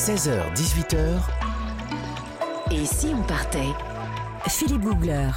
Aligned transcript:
16h-18h, 0.00 1.20
Et 2.70 2.86
si 2.86 3.08
on 3.14 3.22
partait 3.22 3.68
Philippe 4.48 4.80
Googler. 4.80 5.28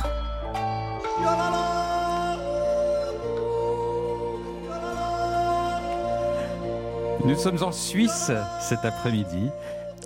Nous 7.25 7.36
sommes 7.36 7.61
en 7.61 7.73
Suisse 7.73 8.31
cet 8.61 8.86
après-midi. 8.86 9.49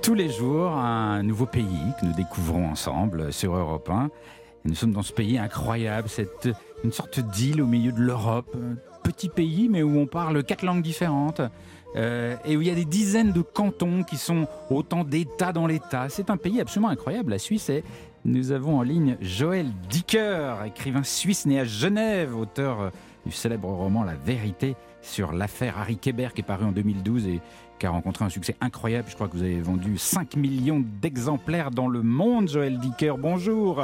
Tous 0.02 0.16
les 0.16 0.30
jours, 0.30 0.71
un 0.71 1.21
nouveau 1.21 1.46
pays 1.46 1.94
que 2.02 2.08
nous 2.08 2.14
découvrons 2.14 2.68
ensemble 2.68 3.32
sur 3.32 3.55
Europe 3.55 3.92
1. 3.92 4.05
Et 4.05 4.70
nous 4.70 4.76
sommes 4.76 4.94
dans 4.94 5.04
ce 5.04 5.14
pays 5.14 5.38
incroyable, 5.38 6.10
c'est 6.10 6.50
une 6.84 6.92
sorte 6.92 7.20
d'île 7.20 7.62
au 7.62 7.68
milieu 7.68 7.92
de 7.92 8.02
l'Europe. 8.02 8.58
Petit 9.08 9.30
pays, 9.30 9.70
mais 9.70 9.84
où 9.84 9.98
on 9.98 10.05
parle 10.05 10.44
quatre 10.44 10.63
langues 10.66 10.81
différentes. 10.81 11.40
euh, 11.95 12.36
et 12.44 12.58
où 12.58 12.62
il 12.62 12.68
y 12.68 12.72
a 12.72 12.76
des 12.76 12.84
dizaines 12.84 13.31
de 13.31 13.41
cantons 13.41 14.04
qui 14.04 14.18
sont 14.18 14.48
autant 14.70 15.05
d'États 15.05 15.54
dans 15.54 15.66
l'État. 15.66 16.08
C'est 16.09 16.30
un 16.30 16.36
pays 16.36 16.59
absolument 16.59 16.90
incroyable, 16.90 17.31
la 17.31 17.40
Suisse. 17.40 17.70
Et 17.70 17.86
nous 18.26 18.52
avons 18.52 18.80
en 18.80 18.81
ligne 18.81 19.16
Joël 19.22 19.67
Dicker, 19.90 20.55
écrivain 20.66 21.04
suisse 21.04 21.45
né 21.45 21.58
à 21.58 21.64
Genève, 21.64 22.36
auteur 22.36 22.81
euh, 22.81 22.90
du 23.26 23.31
célèbre 23.31 23.70
roman 23.70 24.04
La 24.04 24.16
vérité 24.16 24.76
sur 25.02 25.31
l'affaire 25.31 25.78
Harry 25.78 25.95
Kéber 25.95 26.28
qui 26.36 26.42
est 26.42 26.44
paru 26.44 26.66
en 26.66 26.73
2012 26.73 27.28
et 27.28 27.39
qui 27.80 27.86
a 27.86 27.92
rencontré 27.92 28.26
un 28.26 28.30
succès 28.30 28.58
incroyable. 28.59 29.08
Je 29.09 29.16
crois 29.16 29.30
que 29.30 29.38
vous 29.38 29.44
avez 29.44 29.62
vendu 29.62 29.98
5 29.98 30.36
millions 30.36 30.84
d'exemplaires 31.02 31.72
dans 31.72 31.88
le 31.88 32.02
monde, 32.02 32.50
Joël 32.50 32.78
Dicker. 32.78 33.14
Bonjour. 33.17 33.81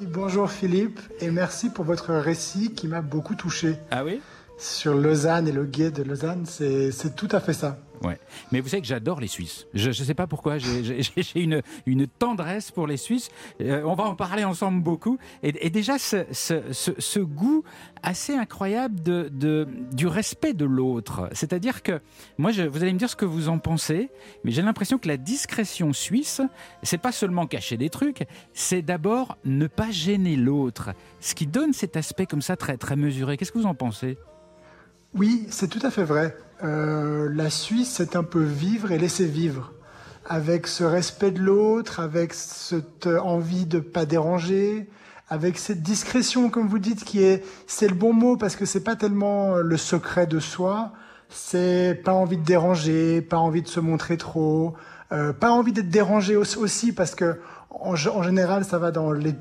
Bonjour 0.00 0.50
Philippe 0.50 0.98
et 1.20 1.30
merci 1.30 1.70
pour 1.70 1.84
votre 1.84 2.12
récit 2.14 2.72
qui 2.72 2.88
m'a 2.88 3.02
beaucoup 3.02 3.36
touché. 3.36 3.76
Ah 3.92 4.04
oui? 4.04 4.20
Sur 4.58 4.94
Lausanne 4.94 5.48
et 5.48 5.52
le 5.52 5.64
guet 5.64 5.90
de 5.90 6.02
Lausanne, 6.02 6.44
c'est 6.46 7.16
tout 7.16 7.28
à 7.32 7.40
fait 7.40 7.52
ça. 7.52 7.78
Ouais. 8.04 8.18
Mais 8.50 8.60
vous 8.60 8.68
savez 8.68 8.82
que 8.82 8.88
j'adore 8.88 9.20
les 9.20 9.28
Suisses. 9.28 9.66
Je 9.74 9.88
ne 9.88 9.92
sais 9.92 10.14
pas 10.14 10.26
pourquoi, 10.26 10.58
j'ai- 10.58 11.02
une, 11.86 12.06
tendresse 12.18 12.70
pour 12.70 12.86
les 12.86 12.96
Suisses. 12.96 13.30
Euh, 13.60 13.82
on 13.84 13.94
va 13.94 14.04
en 14.04 14.16
parler 14.16 14.44
ensemble 14.44 14.82
beaucoup. 14.82 15.18
Et, 15.42 15.70
déjà, 15.70 15.98
ce, 15.98 17.18
goût 17.20 17.62
assez 18.02 18.34
incroyable 18.34 19.30
du 19.30 20.06
respect 20.06 20.54
de 20.54 20.64
l'autre. 20.64 21.28
C'est-à-dire 21.32 21.82
que, 21.82 22.00
moi, 22.38 22.50
vous 22.50 22.82
allez 22.82 22.92
me 22.92 22.98
dire 22.98 23.10
ce 23.10 23.16
que 23.16 23.24
vous 23.24 23.48
en 23.48 23.58
pensez, 23.58 24.10
mais 24.44 24.50
j'ai 24.50 24.62
l'impression 24.62 24.98
que 24.98 25.08
la 25.08 25.16
discrétion 25.16 25.92
suisse, 25.92 26.40
c'est 26.82 26.98
pas 26.98 27.12
seulement 27.12 27.46
cacher 27.46 27.76
des 27.76 27.90
trucs, 27.90 28.24
c'est 28.52 28.82
d'abord 28.82 29.38
ne 29.44 29.66
pas 29.66 29.90
gêner 29.90 30.36
l'autre. 30.36 30.90
Ce 31.20 31.34
qui 31.34 31.46
donne 31.46 31.72
cet 31.72 31.96
aspect 31.96 32.26
comme 32.26 32.42
ça 32.42 32.56
très, 32.56 32.76
très 32.76 32.96
mesuré. 32.96 33.36
Qu'est-ce 33.36 33.52
que 33.52 33.58
vous 33.58 33.66
en 33.66 33.74
pensez? 33.74 34.18
Oui, 35.14 35.46
c'est 35.50 35.68
tout 35.68 35.84
à 35.84 35.90
fait 35.90 36.04
vrai. 36.04 36.36
Euh, 36.64 37.28
la 37.32 37.50
Suisse, 37.50 37.92
c'est 37.96 38.16
un 38.16 38.22
peu 38.22 38.42
vivre 38.42 38.92
et 38.92 38.98
laisser 38.98 39.26
vivre. 39.26 39.72
Avec 40.24 40.66
ce 40.66 40.84
respect 40.84 41.32
de 41.32 41.40
l'autre, 41.40 42.00
avec 42.00 42.32
cette 42.32 43.06
envie 43.06 43.66
de 43.66 43.80
pas 43.80 44.06
déranger, 44.06 44.88
avec 45.28 45.58
cette 45.58 45.82
discrétion, 45.82 46.48
comme 46.48 46.68
vous 46.68 46.78
dites, 46.78 47.04
qui 47.04 47.22
est, 47.22 47.44
c'est 47.66 47.88
le 47.88 47.94
bon 47.94 48.12
mot 48.12 48.36
parce 48.36 48.56
que 48.56 48.64
c'est 48.64 48.84
pas 48.84 48.96
tellement 48.96 49.56
le 49.56 49.76
secret 49.76 50.26
de 50.26 50.38
soi, 50.38 50.92
c'est 51.28 52.00
pas 52.04 52.12
envie 52.12 52.36
de 52.36 52.44
déranger, 52.44 53.20
pas 53.20 53.38
envie 53.38 53.62
de 53.62 53.68
se 53.68 53.80
montrer 53.80 54.16
trop, 54.16 54.74
euh, 55.10 55.32
pas 55.32 55.50
envie 55.50 55.72
d'être 55.72 55.90
dérangé 55.90 56.36
au- 56.36 56.42
aussi 56.58 56.92
parce 56.92 57.14
que 57.14 57.38
en, 57.70 57.96
général, 57.96 58.64
ça 58.64 58.78
va 58.78 58.90
dans 58.90 59.12
les, 59.12 59.32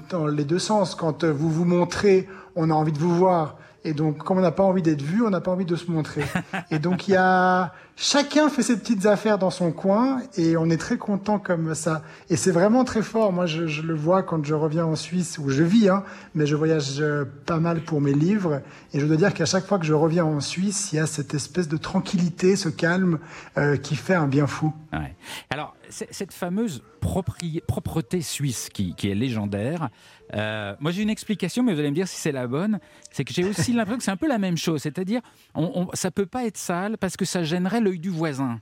deux 0.45 0.59
sens. 0.59 0.95
Quand 0.95 1.23
euh, 1.23 1.31
vous 1.31 1.49
vous 1.49 1.65
montrez, 1.65 2.27
on 2.55 2.69
a 2.69 2.73
envie 2.73 2.91
de 2.93 2.97
vous 2.99 3.15
voir. 3.15 3.57
Et 3.83 3.93
donc, 3.93 4.19
comme 4.19 4.37
on 4.37 4.41
n'a 4.41 4.51
pas 4.51 4.63
envie 4.63 4.83
d'être 4.83 5.01
vu, 5.01 5.23
on 5.23 5.31
n'a 5.31 5.41
pas 5.41 5.51
envie 5.51 5.65
de 5.65 5.75
se 5.75 5.89
montrer. 5.89 6.23
Et 6.69 6.77
donc, 6.77 7.07
il 7.07 7.11
y 7.11 7.17
a 7.17 7.73
chacun 7.95 8.49
fait 8.49 8.61
ses 8.61 8.77
petites 8.77 9.07
affaires 9.07 9.39
dans 9.39 9.49
son 9.49 9.71
coin, 9.71 10.21
et 10.37 10.55
on 10.55 10.69
est 10.69 10.77
très 10.77 10.97
content 10.97 11.39
comme 11.39 11.73
ça. 11.73 12.03
Et 12.29 12.35
c'est 12.35 12.51
vraiment 12.51 12.83
très 12.83 13.01
fort. 13.01 13.33
Moi, 13.33 13.47
je, 13.47 13.65
je 13.65 13.81
le 13.81 13.95
vois 13.95 14.21
quand 14.21 14.45
je 14.45 14.53
reviens 14.53 14.85
en 14.85 14.95
Suisse 14.95 15.39
où 15.39 15.49
je 15.49 15.63
vis, 15.63 15.89
hein, 15.89 16.03
mais 16.35 16.45
je 16.45 16.55
voyage 16.55 16.99
euh, 16.99 17.25
pas 17.45 17.57
mal 17.57 17.81
pour 17.81 18.01
mes 18.01 18.13
livres. 18.13 18.61
Et 18.93 18.99
je 18.99 19.05
dois 19.07 19.17
dire 19.17 19.33
qu'à 19.33 19.45
chaque 19.45 19.65
fois 19.65 19.79
que 19.79 19.85
je 19.85 19.93
reviens 19.93 20.25
en 20.25 20.41
Suisse, 20.41 20.93
il 20.93 20.97
y 20.97 20.99
a 20.99 21.07
cette 21.07 21.33
espèce 21.33 21.67
de 21.67 21.77
tranquillité, 21.77 22.55
ce 22.55 22.69
calme 22.69 23.17
euh, 23.57 23.77
qui 23.77 23.95
fait 23.95 24.15
un 24.15 24.27
bien 24.27 24.45
fou. 24.45 24.73
Ouais. 24.93 25.15
Alors, 25.49 25.75
cette 25.91 26.33
fameuse 26.33 26.81
propri- 27.01 27.61
propreté 27.65 28.21
suisse 28.21 28.69
qui, 28.73 28.95
qui 28.95 29.09
est 29.09 29.15
légendaire, 29.15 29.89
euh, 30.33 30.75
moi 30.79 30.91
j'ai 30.91 31.01
une 31.03 31.09
explication, 31.09 31.63
mais 31.63 31.73
vous 31.73 31.79
allez 31.79 31.89
me 31.91 31.95
dire 31.95 32.07
si 32.07 32.19
c'est 32.19 32.31
la 32.31 32.47
bonne. 32.47 32.79
C'est 33.11 33.23
que 33.23 33.33
j'ai 33.33 33.43
aussi 33.43 33.73
l'impression 33.73 33.97
que 33.97 34.03
c'est 34.03 34.11
un 34.11 34.17
peu 34.17 34.27
la 34.27 34.37
même 34.39 34.57
chose. 34.57 34.81
C'est-à-dire, 34.81 35.21
on, 35.53 35.71
on, 35.75 35.87
ça 35.93 36.11
peut 36.11 36.25
pas 36.25 36.45
être 36.45 36.57
sale 36.57 36.97
parce 36.97 37.17
que 37.17 37.25
ça 37.25 37.43
gênerait 37.43 37.81
l'œil 37.81 37.99
du 37.99 38.09
voisin. 38.09 38.59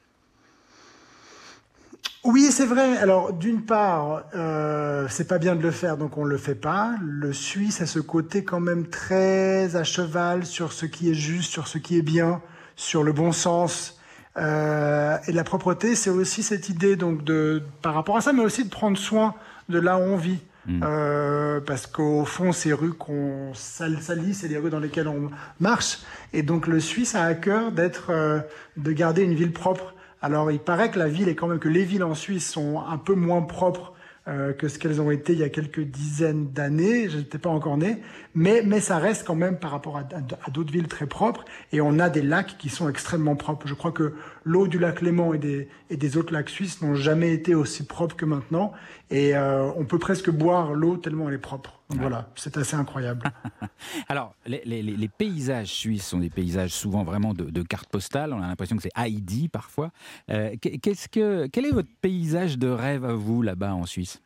Oui, 2.26 2.50
c'est 2.52 2.66
vrai. 2.66 2.98
Alors, 2.98 3.32
d'une 3.32 3.66
part, 3.66 4.24
euh, 4.36 5.08
c'est 5.10 5.28
pas 5.28 5.38
bien 5.38 5.56
de 5.56 5.62
le 5.62 5.72
faire, 5.72 5.96
donc 5.96 6.18
on 6.18 6.26
le 6.26 6.38
fait 6.38 6.56
pas. 6.56 6.96
Le 7.02 7.32
Suisse 7.32 7.80
a 7.82 7.86
ce 7.86 8.00
côté 8.00 8.44
quand 8.44 8.60
même 8.60 8.88
très 8.88 9.78
à 9.78 9.84
cheval 9.86 10.46
sur 10.46 10.74
ce 10.74 10.86
qui 10.86 11.10
est 11.10 11.14
juste, 11.14 11.52
sur 11.52 11.68
ce 11.68 11.78
qui 11.78 11.98
est 11.98 12.02
bien, 12.02 12.42
sur 12.76 13.04
le 13.04 13.14
bon 13.14 13.32
sens. 13.32 13.99
Euh, 14.38 15.18
et 15.28 15.32
la 15.32 15.44
propreté, 15.44 15.96
c'est 15.96 16.10
aussi 16.10 16.44
cette 16.44 16.70
idée 16.70 16.96
donc 16.96 17.24
de, 17.24 17.62
par 17.82 17.94
rapport 17.94 18.18
à 18.18 18.22
ça, 18.22 18.32
mais 18.34 18.44
aussi 18.44 18.64
de 18.64 18.70
prendre 18.70 18.98
soin 18.98 19.36
de 19.70 19.80
là 19.80 19.98
où 19.98 20.02
on 20.02 20.18
vit. 20.18 20.40
Euh, 20.84 21.60
parce 21.66 21.88
qu'au 21.88 22.26
fond, 22.26 22.52
ces 22.52 22.74
rues 22.74 22.94
qu'on 22.94 23.52
sal- 23.56 24.00
salit, 24.02 24.36
c'est 24.36 24.48
les 24.48 24.58
rues 24.60 24.70
dans 24.70 24.80
lesquelles 24.80 25.08
on 25.08 25.32
marche. 25.60 26.00
Et 26.32 26.44
donc, 26.44 26.68
le 26.68 26.80
Suisse 26.80 27.16
a 27.16 27.24
à 27.24 27.34
cœur 27.34 27.72
d'être, 27.72 28.12
euh, 28.12 28.40
de 28.78 28.92
garder 28.92 29.24
une 29.24 29.34
ville 29.34 29.52
propre. 29.52 29.96
Alors, 30.22 30.52
il 30.52 30.60
paraît 30.60 30.92
que 30.92 31.00
la 31.00 31.08
ville 31.08 31.28
est 31.28 31.34
quand 31.34 31.48
même 31.48 31.58
que 31.58 31.70
les 31.70 31.84
villes 31.86 32.04
en 32.04 32.14
Suisse 32.14 32.48
sont 32.48 32.84
un 32.88 32.98
peu 32.98 33.16
moins 33.16 33.42
propres 33.42 33.94
euh, 34.30 34.54
que 34.54 34.68
ce 34.68 34.78
qu'elles 34.80 35.02
ont 35.02 35.12
été 35.12 35.34
il 35.34 35.40
y 35.40 35.44
a 35.44 35.50
quelques 35.50 35.80
dizaines 35.82 36.52
d'années. 36.52 37.10
Je 37.10 37.18
n'étais 37.18 37.40
pas 37.40 37.50
encore 37.50 37.78
né, 37.78 37.98
mais 38.36 38.62
mais 38.66 38.80
ça 38.80 38.98
reste 39.00 39.26
quand 39.26 39.36
même 39.36 39.58
par 39.58 39.72
rapport 39.72 39.98
à, 39.98 40.02
à- 40.02 40.52
d'autres 40.52 40.72
villes 40.72 40.88
très 40.88 41.08
propres. 41.08 41.44
Et 41.74 41.82
on 41.82 42.00
a 42.00 42.10
des 42.10 42.22
lacs 42.22 42.58
qui 42.58 42.70
sont 42.70 42.88
extrêmement 42.90 43.36
propres. 43.36 43.68
Je 43.68 43.74
crois 43.74 43.92
que 43.92 44.14
l'eau 44.46 44.68
du 44.68 44.80
lac 44.80 45.02
Léman 45.02 45.34
et 45.34 45.40
des 45.40 45.68
et 45.90 45.98
des 45.98 46.18
autres 46.18 46.32
lacs 46.32 46.50
suisses 46.50 46.82
n'ont 46.82 46.96
jamais 46.96 47.34
été 47.34 47.56
aussi 47.56 47.86
propres 47.86 48.16
que 48.16 48.26
maintenant. 48.26 48.72
Et 49.12 49.36
euh, 49.36 49.72
on 49.76 49.86
peut 49.86 49.98
presque 49.98 50.30
boire 50.30 50.74
l'eau 50.74 50.98
tellement 50.98 51.28
elle 51.30 51.36
est 51.36 51.40
propre. 51.40 51.82
Donc 51.90 52.00
voilà, 52.02 52.30
c'est 52.36 52.56
assez 52.58 52.76
incroyable. 52.76 53.24
Alors, 54.08 54.36
les, 54.46 54.62
les- 54.66 54.84
les- 54.84 54.96
les 54.96 55.08
paysages 55.08 55.70
suisses 55.74 56.06
sont 56.06 56.20
des 56.20 56.30
paysages 56.30 56.72
souvent 56.72 57.04
vraiment 57.04 57.34
de, 57.34 57.46
de 57.46 57.64
cartes 57.64 57.90
postales. 57.90 58.32
On 58.34 58.42
a 58.44 58.48
l'impression 58.48 58.76
que 58.78 58.84
c'est 58.84 58.92
Heidi 58.96 59.48
parfois. 59.50 59.92
Euh, 60.30 60.56
qu'est-ce 60.62 61.08
que, 61.10 61.48
quel 61.48 61.66
est 61.66 61.72
votre 61.72 61.90
paysage 62.02 62.60
de 62.60 62.68
rêve 62.68 63.04
à 63.04 63.14
vous 63.14 63.42
là-bas 63.42 63.74
en 63.74 63.88
Suisse? 63.88 64.22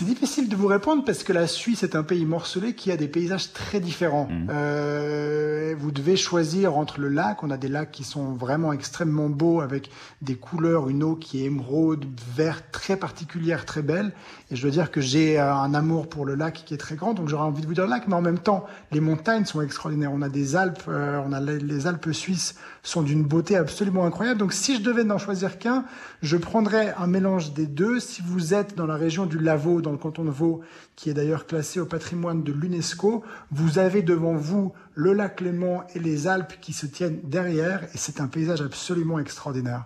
C'est 0.00 0.06
difficile 0.06 0.48
de 0.48 0.56
vous 0.56 0.66
répondre 0.66 1.04
parce 1.04 1.24
que 1.24 1.34
la 1.34 1.46
Suisse 1.46 1.82
est 1.82 1.94
un 1.94 2.02
pays 2.02 2.24
morcelé 2.24 2.72
qui 2.72 2.90
a 2.90 2.96
des 2.96 3.06
paysages 3.06 3.52
très 3.52 3.80
différents. 3.80 4.30
Euh, 4.48 5.74
vous 5.78 5.90
devez 5.90 6.16
choisir 6.16 6.78
entre 6.78 7.00
le 7.00 7.10
lac. 7.10 7.42
On 7.42 7.50
a 7.50 7.58
des 7.58 7.68
lacs 7.68 7.90
qui 7.90 8.02
sont 8.02 8.32
vraiment 8.32 8.72
extrêmement 8.72 9.28
beaux 9.28 9.60
avec 9.60 9.90
des 10.22 10.36
couleurs, 10.36 10.88
une 10.88 11.02
eau 11.02 11.16
qui 11.16 11.42
est 11.42 11.44
émeraude, 11.44 12.06
vert, 12.34 12.70
très 12.70 12.96
particulière, 12.96 13.66
très 13.66 13.82
belle. 13.82 14.12
Et 14.50 14.56
je 14.56 14.62
dois 14.62 14.70
dire 14.70 14.90
que 14.90 15.02
j'ai 15.02 15.38
euh, 15.38 15.54
un 15.54 15.74
amour 15.74 16.08
pour 16.08 16.24
le 16.24 16.34
lac 16.34 16.62
qui 16.64 16.72
est 16.72 16.78
très 16.78 16.96
grand, 16.96 17.12
donc 17.12 17.28
j'aurais 17.28 17.44
envie 17.44 17.60
de 17.60 17.66
vous 17.66 17.74
dire 17.74 17.84
le 17.84 17.90
lac. 17.90 18.08
Mais 18.08 18.14
en 18.14 18.22
même 18.22 18.38
temps, 18.38 18.64
les 18.92 19.00
montagnes 19.00 19.44
sont 19.44 19.60
extraordinaires. 19.60 20.12
On 20.14 20.22
a 20.22 20.30
des 20.30 20.56
Alpes, 20.56 20.84
euh, 20.88 21.20
on 21.26 21.34
a 21.34 21.40
les, 21.40 21.58
les 21.58 21.86
Alpes 21.86 22.10
suisses 22.12 22.54
sont 22.82 23.02
d'une 23.02 23.24
beauté 23.24 23.56
absolument 23.56 24.06
incroyable. 24.06 24.40
Donc 24.40 24.54
si 24.54 24.76
je 24.76 24.82
devais 24.82 25.04
n'en 25.04 25.18
choisir 25.18 25.58
qu'un, 25.58 25.84
je 26.22 26.38
prendrais 26.38 26.94
un 26.96 27.06
mélange 27.06 27.52
des 27.52 27.66
deux. 27.66 28.00
Si 28.00 28.22
vous 28.24 28.54
êtes 28.54 28.74
dans 28.74 28.86
la 28.86 28.96
région 28.96 29.26
du 29.26 29.38
Lavaux, 29.38 29.82
dans 29.82 29.89
le 29.92 29.98
canton 29.98 30.24
de 30.24 30.30
Vaud, 30.30 30.60
qui 30.96 31.10
est 31.10 31.14
d'ailleurs 31.14 31.46
classé 31.46 31.80
au 31.80 31.86
patrimoine 31.86 32.42
de 32.42 32.52
l'UNESCO, 32.52 33.24
vous 33.50 33.78
avez 33.78 34.02
devant 34.02 34.34
vous 34.34 34.72
le 34.94 35.12
lac 35.12 35.40
Léman 35.40 35.84
et 35.94 35.98
les 35.98 36.26
Alpes 36.26 36.54
qui 36.60 36.72
se 36.72 36.86
tiennent 36.86 37.20
derrière, 37.24 37.84
et 37.84 37.96
c'est 37.98 38.20
un 38.20 38.26
paysage 38.28 38.60
absolument 38.60 39.18
extraordinaire. 39.18 39.84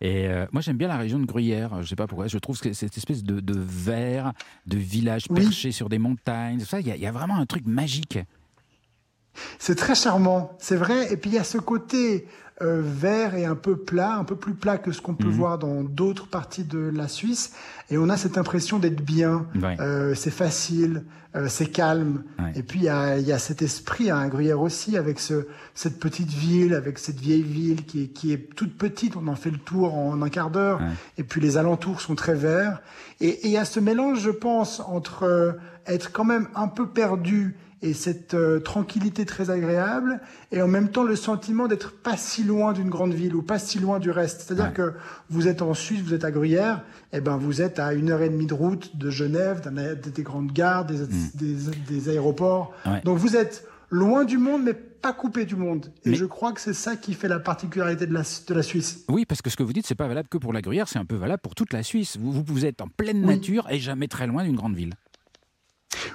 Et 0.00 0.26
euh, 0.26 0.46
moi, 0.52 0.60
j'aime 0.62 0.76
bien 0.76 0.88
la 0.88 0.96
région 0.96 1.20
de 1.20 1.26
Gruyère. 1.26 1.80
Je 1.82 1.88
sais 1.88 1.94
pas 1.94 2.08
pourquoi. 2.08 2.26
Je 2.26 2.36
trouve 2.38 2.58
que 2.58 2.72
cette 2.72 2.96
espèce 2.96 3.22
de, 3.22 3.38
de 3.38 3.54
vert, 3.56 4.32
de 4.66 4.76
village 4.76 5.26
Oui. 5.30 5.42
perché 5.42 5.70
sur 5.70 5.88
des 5.88 5.98
montagnes, 6.00 6.58
ça, 6.60 6.80
il 6.80 6.88
y, 6.88 6.90
a- 6.90 6.96
il 6.96 7.02
y 7.02 7.06
a 7.06 7.12
vraiment 7.12 7.36
un 7.36 7.46
truc 7.46 7.66
magique. 7.66 8.18
C'est 9.58 9.76
très 9.76 9.94
charmant, 9.94 10.56
c'est 10.58 10.76
vrai. 10.76 11.12
Et 11.12 11.16
puis 11.16 11.30
il 11.30 11.34
y 11.34 11.38
a 11.38 11.44
ce 11.44 11.56
côté 11.56 12.26
euh, 12.60 12.82
vert 12.84 13.34
et 13.34 13.46
un 13.46 13.54
peu 13.54 13.76
plat, 13.76 14.16
un 14.16 14.24
peu 14.24 14.36
plus 14.36 14.54
plat 14.54 14.76
que 14.76 14.92
ce 14.92 15.00
qu'on 15.00 15.14
peut 15.14 15.28
voir 15.28 15.58
dans 15.58 15.82
d'autres 15.82 16.26
parties 16.26 16.64
de 16.64 16.90
la 16.94 17.08
Suisse. 17.08 17.54
Et 17.90 17.96
on 17.96 18.08
a 18.08 18.16
cette 18.16 18.36
impression 18.36 18.78
d'être 18.78 19.02
bien. 19.02 19.46
Ouais. 19.60 19.76
Euh, 19.80 20.14
c'est 20.14 20.30
facile, 20.30 21.04
euh, 21.34 21.48
c'est 21.48 21.66
calme. 21.66 22.24
Ouais. 22.38 22.52
Et 22.54 22.62
puis 22.62 22.80
il 22.80 22.84
y 22.84 22.88
a, 22.88 23.18
il 23.18 23.26
y 23.26 23.32
a 23.32 23.38
cet 23.38 23.62
esprit 23.62 24.10
à 24.10 24.28
Gruyère 24.28 24.60
aussi, 24.60 24.98
avec 24.98 25.18
ce, 25.18 25.46
cette 25.74 25.98
petite 25.98 26.28
ville, 26.28 26.74
avec 26.74 26.98
cette 26.98 27.18
vieille 27.18 27.42
ville 27.42 27.84
qui 27.84 28.04
est, 28.04 28.08
qui 28.08 28.32
est 28.32 28.54
toute 28.54 28.76
petite. 28.76 29.16
On 29.16 29.28
en 29.28 29.36
fait 29.36 29.50
le 29.50 29.58
tour 29.58 29.94
en 29.94 30.20
un 30.20 30.28
quart 30.28 30.50
d'heure. 30.50 30.80
Ouais. 30.80 30.86
Et 31.18 31.22
puis 31.24 31.40
les 31.40 31.56
alentours 31.56 32.00
sont 32.00 32.14
très 32.14 32.34
verts. 32.34 32.82
Et 33.20 33.46
il 33.46 33.50
y 33.50 33.56
a 33.56 33.64
ce 33.64 33.80
mélange, 33.80 34.20
je 34.20 34.30
pense, 34.30 34.80
entre 34.80 35.56
être 35.86 36.12
quand 36.12 36.24
même 36.24 36.48
un 36.54 36.68
peu 36.68 36.86
perdu 36.86 37.56
et 37.82 37.94
cette 37.94 38.34
euh, 38.34 38.60
tranquillité 38.60 39.26
très 39.26 39.50
agréable 39.50 40.20
et 40.52 40.62
en 40.62 40.68
même 40.68 40.88
temps 40.88 41.02
le 41.02 41.16
sentiment 41.16 41.66
d'être 41.66 41.92
pas 41.92 42.16
si 42.16 42.44
loin 42.44 42.72
d'une 42.72 42.88
grande 42.88 43.12
ville 43.12 43.34
ou 43.34 43.42
pas 43.42 43.58
si 43.58 43.78
loin 43.80 43.98
du 43.98 44.10
reste. 44.10 44.42
C'est-à-dire 44.42 44.72
que 44.72 44.92
vous 45.30 45.48
êtes 45.48 45.62
en 45.62 45.74
Suisse, 45.74 46.00
vous 46.00 46.14
êtes 46.14 46.24
à 46.24 46.30
Gruyère, 46.30 46.84
et 47.12 47.16
eh 47.18 47.20
ben 47.20 47.36
vous 47.36 47.60
êtes 47.60 47.78
à 47.78 47.92
une 47.92 48.10
heure 48.10 48.22
et 48.22 48.28
demie 48.28 48.46
de 48.46 48.54
route 48.54 48.96
de 48.96 49.10
Genève, 49.10 49.62
des 50.14 50.22
grandes 50.22 50.52
gares, 50.52 50.84
des, 50.84 50.98
mm. 50.98 51.70
des, 51.88 52.08
aéroports. 52.08 52.72
Donc 53.04 53.18
vous 53.18 53.36
êtes 53.36 53.66
loin 53.90 54.24
du 54.24 54.38
monde, 54.38 54.62
mais 54.64 54.74
pas 54.74 55.12
coupé 55.12 55.44
du 55.44 55.56
monde. 55.56 55.92
Et 56.04 56.14
je 56.14 56.24
crois 56.24 56.52
que 56.52 56.60
c'est 56.60 56.72
ça 56.72 56.96
qui 56.96 57.14
fait 57.14 57.28
la 57.28 57.40
particularité 57.40 58.06
de 58.06 58.14
la, 58.14 58.22
de 58.22 58.54
la 58.54 58.62
Suisse. 58.62 59.04
Oui, 59.08 59.24
parce 59.26 59.42
que 59.42 59.50
ce 59.50 59.56
que 59.56 59.64
vous 59.64 59.72
dites, 59.72 59.86
c'est 59.86 59.96
pas 59.96 60.06
valable 60.06 60.28
que 60.28 60.38
pour 60.38 60.52
la 60.52 60.62
Gruyère, 60.62 60.86
c'est 60.86 61.00
un 61.00 61.04
peu 61.04 61.16
valable 61.16 61.42
pour 61.42 61.56
toute 61.56 61.72
la 61.72 61.82
Suisse. 61.82 62.16
Vous, 62.18 62.44
vous 62.46 62.64
êtes 62.64 62.80
en 62.80 62.86
pleine 62.86 63.22
nature 63.22 63.66
et 63.68 63.80
jamais 63.80 64.06
très 64.06 64.28
loin 64.28 64.44
d'une 64.44 64.56
grande 64.56 64.76
ville. 64.76 64.94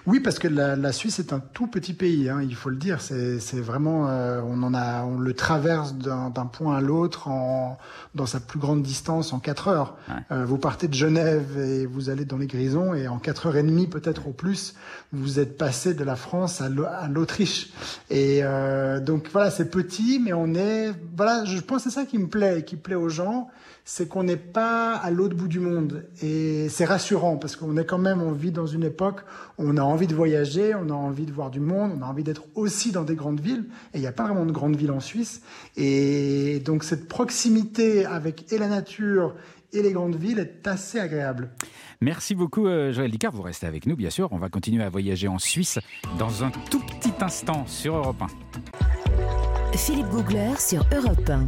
Oui, 0.08 0.22
parce 0.22 0.40
que 0.40 0.48
la, 0.48 0.92
Suisse 0.94 1.20
est 1.20 1.34
un 1.34 1.40
tout 1.40 1.68
petit 1.68 1.94
pays, 1.94 2.30
hein, 2.30 2.40
il 2.42 2.56
faut 2.56 2.70
le 2.70 2.78
dire. 2.78 3.02
C'est 3.02 3.60
vraiment, 3.60 4.08
euh, 4.08 4.42
on 4.48 4.64
en 4.64 4.74
a, 4.74 5.04
on 5.04 5.20
le 5.20 5.34
traverse 5.34 5.96
d'un 5.96 6.46
point 6.46 6.78
à 6.78 6.82
l'autre 6.82 7.28
en 7.28 7.78
dans 8.16 8.26
sa 8.26 8.40
plus 8.40 8.58
grande 8.58 8.82
distance 8.82 9.34
en 9.34 9.40
quatre 9.40 9.68
heures. 9.68 9.98
Euh, 10.32 10.46
vous 10.46 10.58
partez 10.58 10.88
de 10.88 10.94
Genève 10.94 11.60
et 11.60 11.86
vous 11.86 12.10
allez 12.10 12.24
dans 12.24 12.38
les 12.38 12.48
Grisons 12.48 12.94
et 12.94 13.10
en 13.10 13.20
quatre 13.20 13.48
heures 13.48 13.58
et 13.58 13.64
demie 13.64 13.86
peut-être 13.86 14.28
au 14.30 14.32
plus, 14.32 14.76
vous 15.12 15.40
êtes 15.40 15.58
passé 15.58 15.94
de 15.94 16.06
la 16.06 16.16
France 16.16 16.62
à 16.62 16.70
l'Autriche. 17.10 17.72
Et 18.10 18.40
euh, 18.44 19.02
donc 19.02 19.28
voilà, 19.34 19.52
c'est 19.52 19.70
petit, 19.70 20.22
mais 20.24 20.32
on 20.32 20.56
est, 20.56 20.94
voilà, 21.18 21.44
je 21.44 21.60
pense 21.60 21.84
que 21.84 21.90
c'est 21.90 22.00
ça 22.00 22.06
qui 22.06 22.18
me 22.18 22.28
plaît, 22.28 22.60
et 22.60 22.64
qui 22.64 22.78
plaît 22.78 22.96
aux 22.96 23.10
gens 23.10 23.50
c'est 23.90 24.10
qu'on 24.10 24.24
n'est 24.24 24.36
pas 24.36 24.96
à 24.96 25.12
l'autre 25.12 25.34
bout 25.34 25.48
du 25.48 25.62
monde. 25.62 26.06
Et 26.22 26.68
c'est 26.68 26.84
rassurant 26.84 27.38
parce 27.38 27.56
qu'on 27.56 27.78
est 27.78 27.86
quand 27.86 27.98
même, 27.98 28.22
on 28.22 28.34
vit 28.34 28.52
dans 28.52 28.68
une 28.68 28.84
époque 28.84 29.22
où 29.58 29.64
on 29.66 29.78
a 29.78 29.82
envie 29.82 30.08
de 30.08 30.14
voyager, 30.14 30.76
on 30.76 30.90
a 30.90 30.94
envie 30.94 31.26
de 31.26 31.32
voir 31.32 31.50
du 31.50 31.62
monde, 31.62 31.94
on 31.98 32.02
a 32.02 32.06
envie 32.06 32.26
d'être 32.26 32.44
aussi 32.54 32.92
dans 32.92 33.04
des 33.04 33.16
grandes 33.16 33.40
villes. 33.40 33.64
Et 33.94 34.00
il 34.00 34.02
n'y 34.02 34.08
a 34.08 34.12
pas 34.12 34.26
vraiment 34.26 34.46
de 34.46 34.52
grandes 34.52 34.76
villes 34.76 34.92
en 34.92 35.00
Suisse. 35.00 35.42
Et 35.78 36.62
donc 36.66 36.84
cette 36.84 37.08
proximité 37.08 38.06
avec 38.06 38.52
et 38.52 38.58
la 38.58 38.68
nature 38.68 39.36
et 39.72 39.82
les 39.82 39.94
grandes 39.94 40.18
villes 40.18 40.40
est 40.40 40.68
assez 40.68 41.00
agréable. 41.00 41.50
Merci 42.02 42.36
beaucoup 42.36 42.68
euh, 42.68 42.92
Joël 42.92 43.10
Dicard, 43.10 43.32
vous 43.32 43.42
restez 43.42 43.68
avec 43.68 43.86
nous 43.86 43.96
bien 43.96 44.10
sûr. 44.10 44.28
On 44.34 44.38
va 44.38 44.50
continuer 44.50 44.84
à 44.84 44.90
voyager 44.90 45.30
en 45.30 45.40
Suisse 45.40 45.80
dans 46.20 46.44
un 46.44 46.52
tout 46.70 46.82
petit 46.82 47.14
instant 47.22 47.66
sur 47.68 47.96
Europe 47.96 48.22
1. 49.74 49.78
Philippe 49.78 50.10
Googler 50.10 50.56
sur 50.58 50.86
Europe 50.94 51.30
1. 51.30 51.48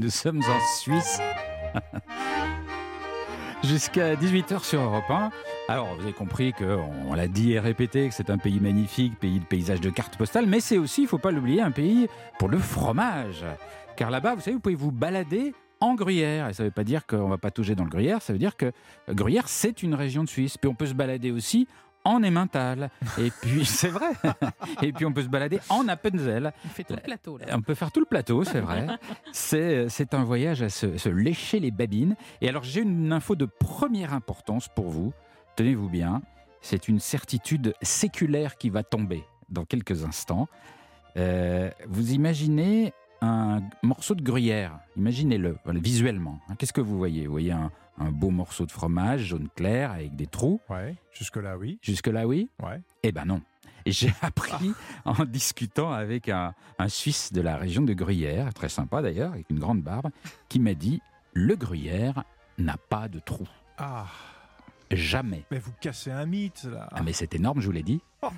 Nous 0.00 0.10
sommes 0.10 0.38
en 0.40 0.60
Suisse. 0.78 1.20
Jusqu'à 3.64 4.14
18h 4.14 4.62
sur 4.62 4.80
Europe 4.80 5.10
1. 5.10 5.30
Alors, 5.68 5.94
vous 5.96 6.02
avez 6.02 6.12
compris 6.12 6.52
qu'on 6.52 7.14
l'a 7.14 7.26
dit 7.26 7.52
et 7.52 7.58
répété 7.58 8.08
que 8.08 8.14
c'est 8.14 8.30
un 8.30 8.38
pays 8.38 8.60
magnifique, 8.60 9.18
pays 9.18 9.40
de 9.40 9.44
paysage 9.44 9.80
de 9.80 9.90
cartes 9.90 10.16
postales, 10.16 10.46
mais 10.46 10.60
c'est 10.60 10.78
aussi, 10.78 11.02
il 11.02 11.04
ne 11.04 11.08
faut 11.08 11.18
pas 11.18 11.32
l'oublier, 11.32 11.60
un 11.60 11.72
pays 11.72 12.06
pour 12.38 12.48
le 12.48 12.58
fromage. 12.58 13.44
Car 13.96 14.10
là-bas, 14.10 14.34
vous 14.34 14.40
savez, 14.40 14.54
vous 14.54 14.60
pouvez 14.60 14.74
vous 14.76 14.92
balader 14.92 15.54
en 15.80 15.94
Gruyère. 15.94 16.48
Et 16.48 16.52
ça 16.52 16.62
ne 16.62 16.68
veut 16.68 16.72
pas 16.72 16.84
dire 16.84 17.06
qu'on 17.06 17.24
ne 17.24 17.30
va 17.30 17.38
pas 17.38 17.50
toucher 17.50 17.74
dans 17.74 17.84
le 17.84 17.90
Gruyère, 17.90 18.22
ça 18.22 18.32
veut 18.32 18.38
dire 18.38 18.56
que 18.56 18.72
Gruyère, 19.10 19.48
c'est 19.48 19.82
une 19.82 19.94
région 19.94 20.22
de 20.22 20.28
Suisse. 20.28 20.56
Puis 20.58 20.68
on 20.68 20.74
peut 20.74 20.86
se 20.86 20.94
balader 20.94 21.30
aussi 21.30 21.66
en 22.06 22.22
Emmental. 22.22 22.90
Et 23.18 23.30
puis, 23.30 23.64
c'est 23.66 23.88
vrai. 23.88 24.12
Et 24.82 24.92
puis, 24.92 25.04
on 25.04 25.12
peut 25.12 25.22
se 25.22 25.28
balader 25.28 25.58
en 25.68 25.86
Appenzell. 25.88 26.52
On 26.64 26.68
fait 26.68 26.84
tout 26.84 26.94
le 26.94 27.00
plateau. 27.00 27.38
On 27.52 27.60
peut 27.60 27.74
faire 27.74 27.92
tout 27.92 28.00
le 28.00 28.06
plateau, 28.06 28.44
c'est 28.44 28.60
vrai. 28.60 28.86
C'est 29.32 30.14
un 30.14 30.24
voyage 30.24 30.62
à 30.62 30.68
se, 30.68 30.96
se, 30.96 31.08
lécher 31.08 31.60
les 31.60 31.70
babines. 31.70 32.16
Et 32.40 32.48
alors, 32.48 32.62
j'ai 32.62 32.80
une 32.80 33.12
info 33.12 33.34
de 33.34 33.44
première 33.44 34.14
importance 34.14 34.68
pour 34.74 34.88
vous. 34.88 35.12
Tenez-vous 35.56 35.88
bien. 35.88 36.22
C'est 36.60 36.88
une 36.88 37.00
certitude 37.00 37.74
séculaire 37.82 38.56
qui 38.56 38.70
va 38.70 38.82
tomber 38.82 39.24
dans 39.48 39.64
quelques 39.64 40.04
instants. 40.04 40.48
Euh, 41.16 41.70
vous 41.88 42.12
imaginez 42.12 42.92
un 43.20 43.62
morceau 43.82 44.14
de 44.14 44.22
gruyère. 44.22 44.78
Imaginez-le 44.96 45.56
visuellement. 45.66 46.40
Qu'est-ce 46.58 46.72
que 46.72 46.80
vous 46.80 46.98
voyez? 46.98 47.26
Vous 47.26 47.32
voyez 47.32 47.52
un, 47.52 47.70
un 47.98 48.10
beau 48.10 48.30
morceau 48.30 48.66
de 48.66 48.72
fromage 48.72 49.24
jaune 49.26 49.48
clair 49.54 49.92
avec 49.92 50.16
des 50.16 50.26
trous. 50.26 50.60
Ouais, 50.68 50.96
jusque-là, 51.12 51.56
oui. 51.56 51.78
Jusque-là, 51.82 52.26
oui 52.26 52.48
Ouais. 52.62 52.80
Eh 53.02 53.12
ben 53.12 53.24
non. 53.24 53.42
J'ai 53.86 54.12
appris 54.22 54.72
en 55.04 55.24
discutant 55.24 55.92
avec 55.92 56.28
un, 56.28 56.54
Suisse 56.88 57.32
de 57.32 57.40
la 57.40 57.56
région 57.56 57.82
de 57.82 57.94
Gruyère, 57.94 58.52
très 58.52 58.68
sympa 58.68 59.02
d'ailleurs, 59.02 59.32
avec 59.32 59.48
une 59.50 59.58
grande 59.58 59.82
barbe, 59.82 60.10
qui 60.48 60.58
m'a 60.58 60.74
dit 60.74 61.00
le 61.32 61.54
Gruyère 61.56 62.24
n'a 62.58 62.76
pas 62.76 63.08
de 63.08 63.18
trous. 63.18 63.48
Ah 63.78 64.06
Jamais. 64.90 65.44
Mais 65.50 65.58
vous 65.58 65.72
cassez 65.80 66.12
un 66.12 66.26
mythe, 66.26 66.62
là. 66.64 66.88
Ah, 66.92 67.02
mais 67.02 67.12
c'est 67.12 67.34
énorme, 67.34 67.60
je 67.60 67.66
vous 67.66 67.72
l'ai 67.72 67.82
dit. 67.82 68.00
Alors 68.22 68.30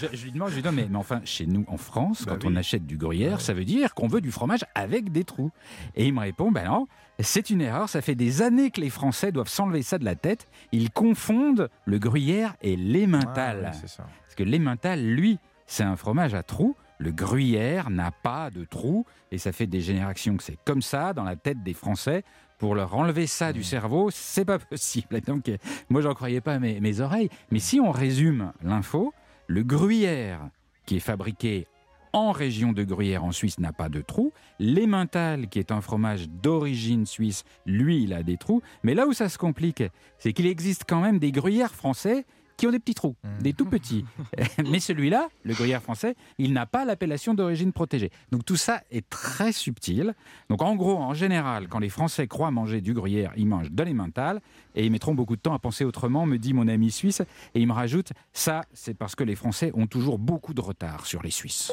je, 0.00 0.24
lui 0.24 0.30
demande, 0.32 0.50
je 0.50 0.54
lui 0.56 0.62
dis, 0.62 0.68
mais, 0.72 0.86
mais 0.88 0.96
enfin, 0.96 1.20
chez 1.24 1.46
nous 1.46 1.64
en 1.68 1.76
France, 1.76 2.24
bah 2.24 2.36
quand 2.40 2.48
on 2.48 2.54
achète 2.56 2.86
du 2.86 2.96
gruyère, 2.96 3.40
ça 3.40 3.52
veut 3.52 3.64
dire 3.64 3.94
qu'on 3.94 4.06
veut 4.06 4.20
du 4.20 4.30
fromage 4.30 4.64
avec 4.74 5.10
des 5.10 5.24
trous. 5.24 5.50
Et 5.96 6.06
il 6.06 6.14
me 6.14 6.20
répond, 6.20 6.52
ben 6.52 6.66
non, 6.66 6.86
c'est 7.24 7.50
une 7.50 7.60
erreur, 7.60 7.88
ça 7.88 8.00
fait 8.00 8.14
des 8.14 8.42
années 8.42 8.70
que 8.70 8.80
les 8.80 8.90
Français 8.90 9.32
doivent 9.32 9.48
s'enlever 9.48 9.82
ça 9.82 9.98
de 9.98 10.04
la 10.04 10.14
tête. 10.14 10.46
Ils 10.72 10.90
confondent 10.90 11.68
le 11.84 11.98
gruyère 11.98 12.54
et 12.62 12.76
l'emmental. 12.76 13.72
Ah, 13.72 14.04
Parce 14.22 14.34
que 14.36 14.44
l'emmental, 14.44 15.04
lui, 15.04 15.38
c'est 15.66 15.82
un 15.82 15.96
fromage 15.96 16.34
à 16.34 16.42
trous. 16.42 16.76
Le 16.98 17.10
gruyère 17.12 17.90
n'a 17.90 18.10
pas 18.10 18.50
de 18.50 18.64
trous 18.64 19.04
et 19.30 19.38
ça 19.38 19.52
fait 19.52 19.66
des 19.66 19.80
générations 19.80 20.36
que 20.36 20.42
c'est 20.42 20.58
comme 20.64 20.82
ça 20.82 21.12
dans 21.12 21.24
la 21.24 21.36
tête 21.36 21.62
des 21.62 21.74
Français 21.74 22.22
pour 22.58 22.74
leur 22.74 22.94
enlever 22.96 23.26
ça 23.28 23.52
du 23.52 23.62
cerveau, 23.62 24.10
c'est 24.10 24.44
pas 24.44 24.58
possible. 24.70 25.20
Donc, 25.20 25.50
moi, 25.88 26.00
j'en 26.00 26.14
croyais 26.14 26.40
pas 26.40 26.58
mes, 26.58 26.80
mes 26.80 27.00
oreilles. 27.00 27.30
Mais 27.50 27.60
si 27.60 27.80
on 27.80 27.90
résume 27.90 28.52
l'info, 28.62 29.12
le 29.46 29.62
gruyère 29.62 30.40
qui 30.86 30.96
est 30.96 31.00
fabriqué 31.00 31.66
en 32.12 32.32
région 32.32 32.72
de 32.72 32.84
Gruyère 32.84 33.24
en 33.24 33.32
Suisse 33.32 33.58
n'a 33.58 33.72
pas 33.72 33.88
de 33.88 34.00
trous. 34.00 34.32
L'Emmental, 34.58 35.48
qui 35.48 35.58
est 35.58 35.72
un 35.72 35.80
fromage 35.80 36.28
d'origine 36.28 37.06
suisse, 37.06 37.44
lui, 37.66 38.02
il 38.02 38.12
a 38.12 38.22
des 38.22 38.36
trous. 38.36 38.62
Mais 38.82 38.94
là 38.94 39.06
où 39.06 39.12
ça 39.12 39.28
se 39.28 39.38
complique, 39.38 39.82
c'est 40.18 40.32
qu'il 40.32 40.46
existe 40.46 40.84
quand 40.88 41.00
même 41.00 41.18
des 41.18 41.32
gruyères 41.32 41.74
français 41.74 42.26
qui 42.58 42.66
ont 42.66 42.70
des 42.70 42.80
petits 42.80 42.94
trous, 42.94 43.16
mmh. 43.22 43.42
des 43.42 43.52
tout 43.54 43.64
petits. 43.64 44.04
Mais 44.70 44.80
celui-là, 44.80 45.28
le 45.44 45.54
gruyère 45.54 45.82
français, 45.82 46.14
il 46.36 46.52
n'a 46.52 46.66
pas 46.66 46.84
l'appellation 46.84 47.32
d'origine 47.32 47.72
protégée. 47.72 48.10
Donc 48.30 48.44
tout 48.44 48.56
ça 48.56 48.82
est 48.90 49.08
très 49.08 49.52
subtil. 49.52 50.14
Donc 50.50 50.60
en 50.60 50.76
gros, 50.76 50.98
en 50.98 51.14
général, 51.14 51.68
quand 51.68 51.78
les 51.78 51.88
Français 51.88 52.26
croient 52.26 52.50
manger 52.50 52.82
du 52.82 52.92
gruyère, 52.92 53.32
ils 53.36 53.46
mangent 53.46 53.70
de 53.70 53.82
l'emmental 53.82 54.40
et 54.74 54.84
ils 54.84 54.90
mettront 54.90 55.14
beaucoup 55.14 55.36
de 55.36 55.40
temps 55.40 55.54
à 55.54 55.58
penser 55.58 55.84
autrement, 55.84 56.26
me 56.26 56.36
dit 56.36 56.52
mon 56.52 56.68
ami 56.68 56.90
suisse. 56.90 57.22
Et 57.54 57.60
il 57.60 57.66
me 57.66 57.72
rajoute, 57.72 58.12
ça, 58.32 58.62
c'est 58.72 58.94
parce 58.94 59.14
que 59.14 59.24
les 59.24 59.36
Français 59.36 59.70
ont 59.74 59.86
toujours 59.86 60.18
beaucoup 60.18 60.52
de 60.52 60.60
retard 60.60 61.06
sur 61.06 61.22
les 61.22 61.30
Suisses. 61.30 61.72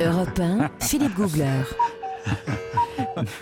Europe 0.00 0.38
1, 0.38 0.70
Philippe 0.80 1.14
Googler. 1.14 1.62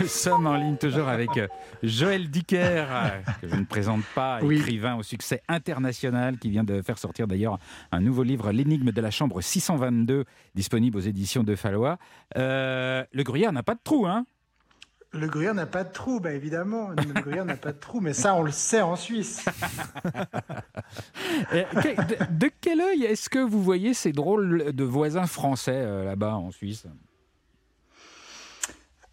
Nous 0.00 0.06
sommes 0.06 0.47
en 0.47 0.56
ligne 0.56 0.76
toujours 0.76 1.09
avec 1.09 1.37
euh, 1.37 1.49
Joël 1.83 2.30
Dicker, 2.30 2.87
euh, 2.90 3.09
que 3.40 3.49
je 3.49 3.56
ne 3.56 3.64
présente 3.64 4.04
pas, 4.14 4.40
écrivain 4.42 4.97
au 4.97 5.02
succès 5.02 5.42
international, 5.49 6.38
qui 6.38 6.50
vient 6.50 6.64
de 6.64 6.83
faire 6.83 6.99
sortir 6.99 7.26
d'ailleurs 7.26 7.59
un 7.92 8.00
nouveau 8.00 8.23
livre, 8.23 8.52
L'énigme 8.52 8.92
de 8.92 9.00
la 9.00 9.11
chambre 9.11 9.40
622, 9.40 10.25
disponible 10.54 10.99
aux 10.99 11.00
éditions 11.00 11.42
de 11.42 11.54
Fallois. 11.54 11.99
Euh, 12.37 13.04
le 13.12 13.23
gruyère 13.23 13.52
n'a 13.52 13.62
pas 13.62 13.75
de 13.75 13.80
trou, 13.83 14.06
hein? 14.06 14.25
Le 15.12 15.28
gruyère 15.28 15.54
n'a 15.54 15.66
pas 15.66 15.85
de 15.85 15.92
trou, 15.92 16.21
bah 16.21 16.33
évidemment. 16.33 16.90
Le 16.90 17.21
gruyère 17.21 17.45
n'a 17.47 17.56
pas 17.56 17.73
de 17.73 17.78
trou, 17.78 18.00
mais 18.00 18.12
ça, 18.12 18.35
on 18.35 18.42
le 18.42 18.50
sait 18.50 18.83
en 18.83 18.97
Suisse. 18.97 19.47
de, 21.52 22.38
de, 22.38 22.50
quel 22.61 22.80
œil 22.80 23.04
est-ce 23.04 23.30
que 23.30 23.38
vous 23.38 23.62
voyez 23.62 23.95
ces 23.95 24.12
drôles 24.12 24.73
de 24.75 24.85
voisins 24.85 25.26
français 25.26 26.04
là-bas 26.04 26.35
en 26.35 26.50
Suisse? 26.50 26.87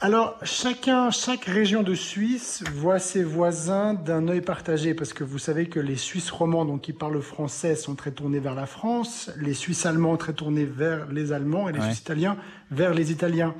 Alors, 0.03 0.37
chacun, 0.43 1.11
chaque 1.11 1.45
région 1.45 1.81
de 1.81 1.95
Suisse 1.95 2.61
voit 2.75 2.99
ses 2.99 3.23
voisins 3.23 3.93
d'un 3.93 4.27
œil 4.27 4.41
partagé, 4.41 4.93
parce 4.93 5.13
que 5.13 5.23
vous 5.23 5.39
savez 5.39 5.69
que 5.69 5.79
les 5.79 5.95
Suisses 5.95 6.29
romands, 6.29 6.65
donc 6.65 6.81
qui 6.81 6.91
parlent 6.91 7.21
français, 7.21 7.77
sont 7.77 7.95
très 7.95 8.11
tournés 8.11 8.39
vers 8.39 8.53
la 8.53 8.65
France, 8.65 9.31
les 9.37 9.53
Suisses 9.53 9.85
allemands 9.85 10.17
très 10.17 10.33
tournés 10.33 10.65
vers 10.65 11.09
les 11.09 11.31
Allemands, 11.31 11.69
et 11.69 11.71
les 11.71 11.79
Suisses 11.79 12.01
italiens 12.01 12.35
vers 12.69 12.93
les 12.93 13.13
Italiens. 13.13 13.55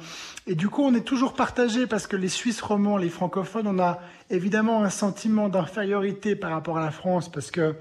Et 0.46 0.56
du 0.56 0.68
coup, 0.68 0.84
on 0.84 0.94
est 0.94 1.06
toujours 1.06 1.32
partagé, 1.32 1.88
parce 1.88 2.08
que 2.08 2.18
les 2.18 2.28
Suisses 2.28 2.60
romands, 2.60 2.98
les 2.98 3.08
francophones, 3.08 3.68
on 3.68 3.80
a 3.80 4.02
évidemment 4.30 4.84
un 4.84 4.90
sentiment 4.90 5.48
d'infériorité 5.48 6.36
par 6.36 6.52
rapport 6.52 6.78
à 6.78 6.84
la 6.84 6.92
France, 6.92 7.32
parce 7.32 7.52
que 7.52 7.74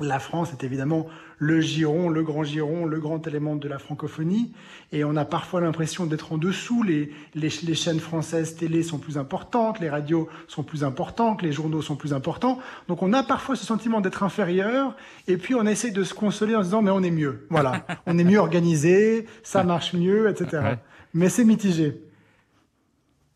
la 0.00 0.18
France 0.18 0.52
est 0.52 0.64
évidemment 0.64 1.06
le 1.38 1.60
giron, 1.60 2.08
le 2.08 2.22
grand 2.22 2.44
giron, 2.44 2.84
le 2.84 2.98
grand 2.98 3.26
élément 3.26 3.56
de 3.56 3.68
la 3.68 3.78
francophonie. 3.78 4.52
Et 4.92 5.04
on 5.04 5.16
a 5.16 5.24
parfois 5.24 5.60
l'impression 5.60 6.06
d'être 6.06 6.32
en 6.32 6.38
dessous. 6.38 6.82
Les, 6.82 7.12
les, 7.34 7.74
chaînes 7.74 8.00
françaises 8.00 8.56
télé 8.56 8.82
sont 8.82 8.98
plus 8.98 9.18
importantes, 9.18 9.80
les 9.80 9.88
radios 9.88 10.28
sont 10.46 10.62
plus 10.62 10.84
importantes, 10.84 11.42
les 11.42 11.52
journaux 11.52 11.82
sont 11.82 11.96
plus 11.96 12.12
importants. 12.12 12.58
Donc 12.88 13.02
on 13.02 13.12
a 13.12 13.22
parfois 13.22 13.56
ce 13.56 13.64
sentiment 13.64 14.00
d'être 14.00 14.22
inférieur. 14.22 14.96
Et 15.26 15.36
puis 15.36 15.54
on 15.54 15.66
essaye 15.66 15.92
de 15.92 16.04
se 16.04 16.14
consoler 16.14 16.54
en 16.54 16.60
se 16.60 16.66
disant 16.66 16.82
mais 16.82 16.90
on 16.90 17.02
est 17.02 17.10
mieux. 17.10 17.46
Voilà, 17.50 17.86
on 18.06 18.18
est 18.18 18.24
mieux 18.24 18.38
organisé, 18.38 19.26
ça 19.42 19.64
marche 19.64 19.94
mieux, 19.94 20.28
etc. 20.28 20.76
Mais 21.14 21.28
c'est 21.28 21.44
mitigé. 21.44 22.02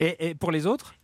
et 0.01 0.35
pour 0.35 0.51
les 0.51 0.67
autres? 0.67 0.95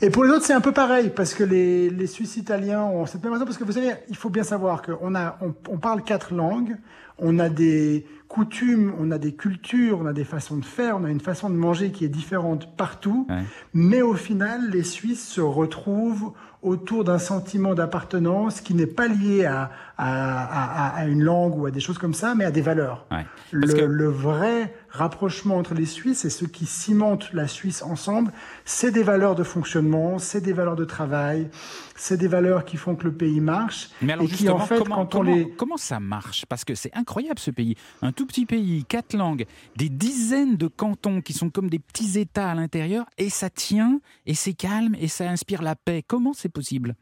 Et 0.00 0.10
pour 0.10 0.24
les 0.24 0.30
autres, 0.30 0.44
c'est 0.44 0.52
un 0.52 0.60
peu 0.60 0.72
pareil, 0.72 1.10
parce 1.14 1.34
que 1.34 1.44
les, 1.44 1.90
les 1.90 2.06
Suisses 2.06 2.36
italiens 2.36 2.82
ont 2.82 3.06
cette 3.06 3.22
même 3.22 3.32
raison, 3.32 3.44
parce 3.44 3.58
que 3.58 3.64
vous 3.64 3.72
savez, 3.72 3.92
il 4.08 4.16
faut 4.16 4.30
bien 4.30 4.44
savoir 4.44 4.82
qu'on 4.82 5.14
a, 5.14 5.38
on, 5.40 5.54
on 5.68 5.78
parle 5.78 6.02
quatre 6.02 6.34
langues, 6.34 6.76
on 7.18 7.38
a 7.38 7.48
des 7.48 8.06
coutumes, 8.28 8.92
on 8.98 9.10
a 9.10 9.18
des 9.18 9.34
cultures, 9.34 9.98
on 10.00 10.06
a 10.06 10.12
des 10.12 10.24
façons 10.24 10.58
de 10.58 10.64
faire, 10.64 10.96
on 10.98 11.04
a 11.04 11.10
une 11.10 11.20
façon 11.20 11.48
de 11.50 11.54
manger 11.56 11.90
qui 11.92 12.04
est 12.04 12.08
différente 12.08 12.76
partout, 12.76 13.26
Ouais. 13.30 13.42
mais 13.74 14.02
au 14.02 14.14
final, 14.14 14.70
les 14.70 14.82
Suisses 14.84 15.26
se 15.26 15.40
retrouvent 15.40 16.32
autour 16.60 17.04
d'un 17.04 17.20
sentiment 17.20 17.74
d'appartenance 17.74 18.60
qui 18.60 18.74
n'est 18.74 18.88
pas 18.88 19.06
lié 19.06 19.44
à, 19.44 19.70
à, 19.96 20.88
à, 20.96 21.02
à 21.02 21.06
une 21.06 21.22
langue 21.22 21.56
ou 21.56 21.66
à 21.66 21.70
des 21.70 21.78
choses 21.78 21.98
comme 21.98 22.14
ça, 22.14 22.34
mais 22.34 22.44
à 22.44 22.50
des 22.50 22.60
valeurs. 22.62 23.06
Ouais. 23.12 23.24
Le, 23.52 23.66
que- 23.72 23.80
le 23.84 24.08
vrai 24.08 24.74
rapprochement 24.90 25.56
entre 25.56 25.74
les 25.74 25.86
Suisses 25.86 26.24
et 26.24 26.30
ce 26.30 26.44
qui 26.46 26.66
cimente 26.66 27.32
la 27.32 27.46
Suisse 27.46 27.80
ensemble, 27.82 28.32
c'est 28.64 28.90
des 28.90 29.04
valeurs 29.04 29.36
de 29.36 29.44
fonctionnement, 29.44 30.18
c'est 30.18 30.40
des 30.40 30.52
valeurs 30.52 30.74
de 30.74 30.84
travail, 30.84 31.48
c'est 31.94 32.16
des 32.16 32.26
valeurs 32.26 32.64
qui 32.64 32.76
font 32.76 32.96
que 32.96 33.04
le 33.04 33.12
pays 33.12 33.40
marche 33.40 33.90
Mais 34.02 34.14
alors 34.14 34.24
et 34.24 34.28
qui 34.28 34.48
en 34.48 34.58
fait, 34.58 34.78
comment, 34.78 34.96
quand 34.96 35.14
on 35.14 35.18
comment- 35.20 35.34
les 35.36 35.48
comment 35.50 35.76
ça 35.76 36.00
marche? 36.00 36.44
Parce 36.46 36.64
que 36.64 36.74
c'est 36.74 36.90
incroyable 36.96 37.38
ce 37.38 37.52
pays. 37.52 37.76
Un 38.02 38.10
tout 38.18 38.26
petit 38.26 38.46
pays, 38.46 38.84
quatre 38.84 39.16
langues, 39.16 39.46
des 39.76 39.88
dizaines 39.88 40.56
de 40.56 40.66
cantons 40.66 41.20
qui 41.20 41.32
sont 41.32 41.50
comme 41.50 41.70
des 41.70 41.78
petits 41.78 42.18
États 42.18 42.50
à 42.50 42.54
l'intérieur, 42.56 43.06
et 43.16 43.30
ça 43.30 43.48
tient, 43.48 44.00
et 44.26 44.34
c'est 44.34 44.54
calme, 44.54 44.96
et 44.98 45.06
ça 45.06 45.30
inspire 45.30 45.62
la 45.62 45.76
paix. 45.76 46.02
Comment 46.04 46.32
c'est 46.32 46.48
possible? 46.48 46.96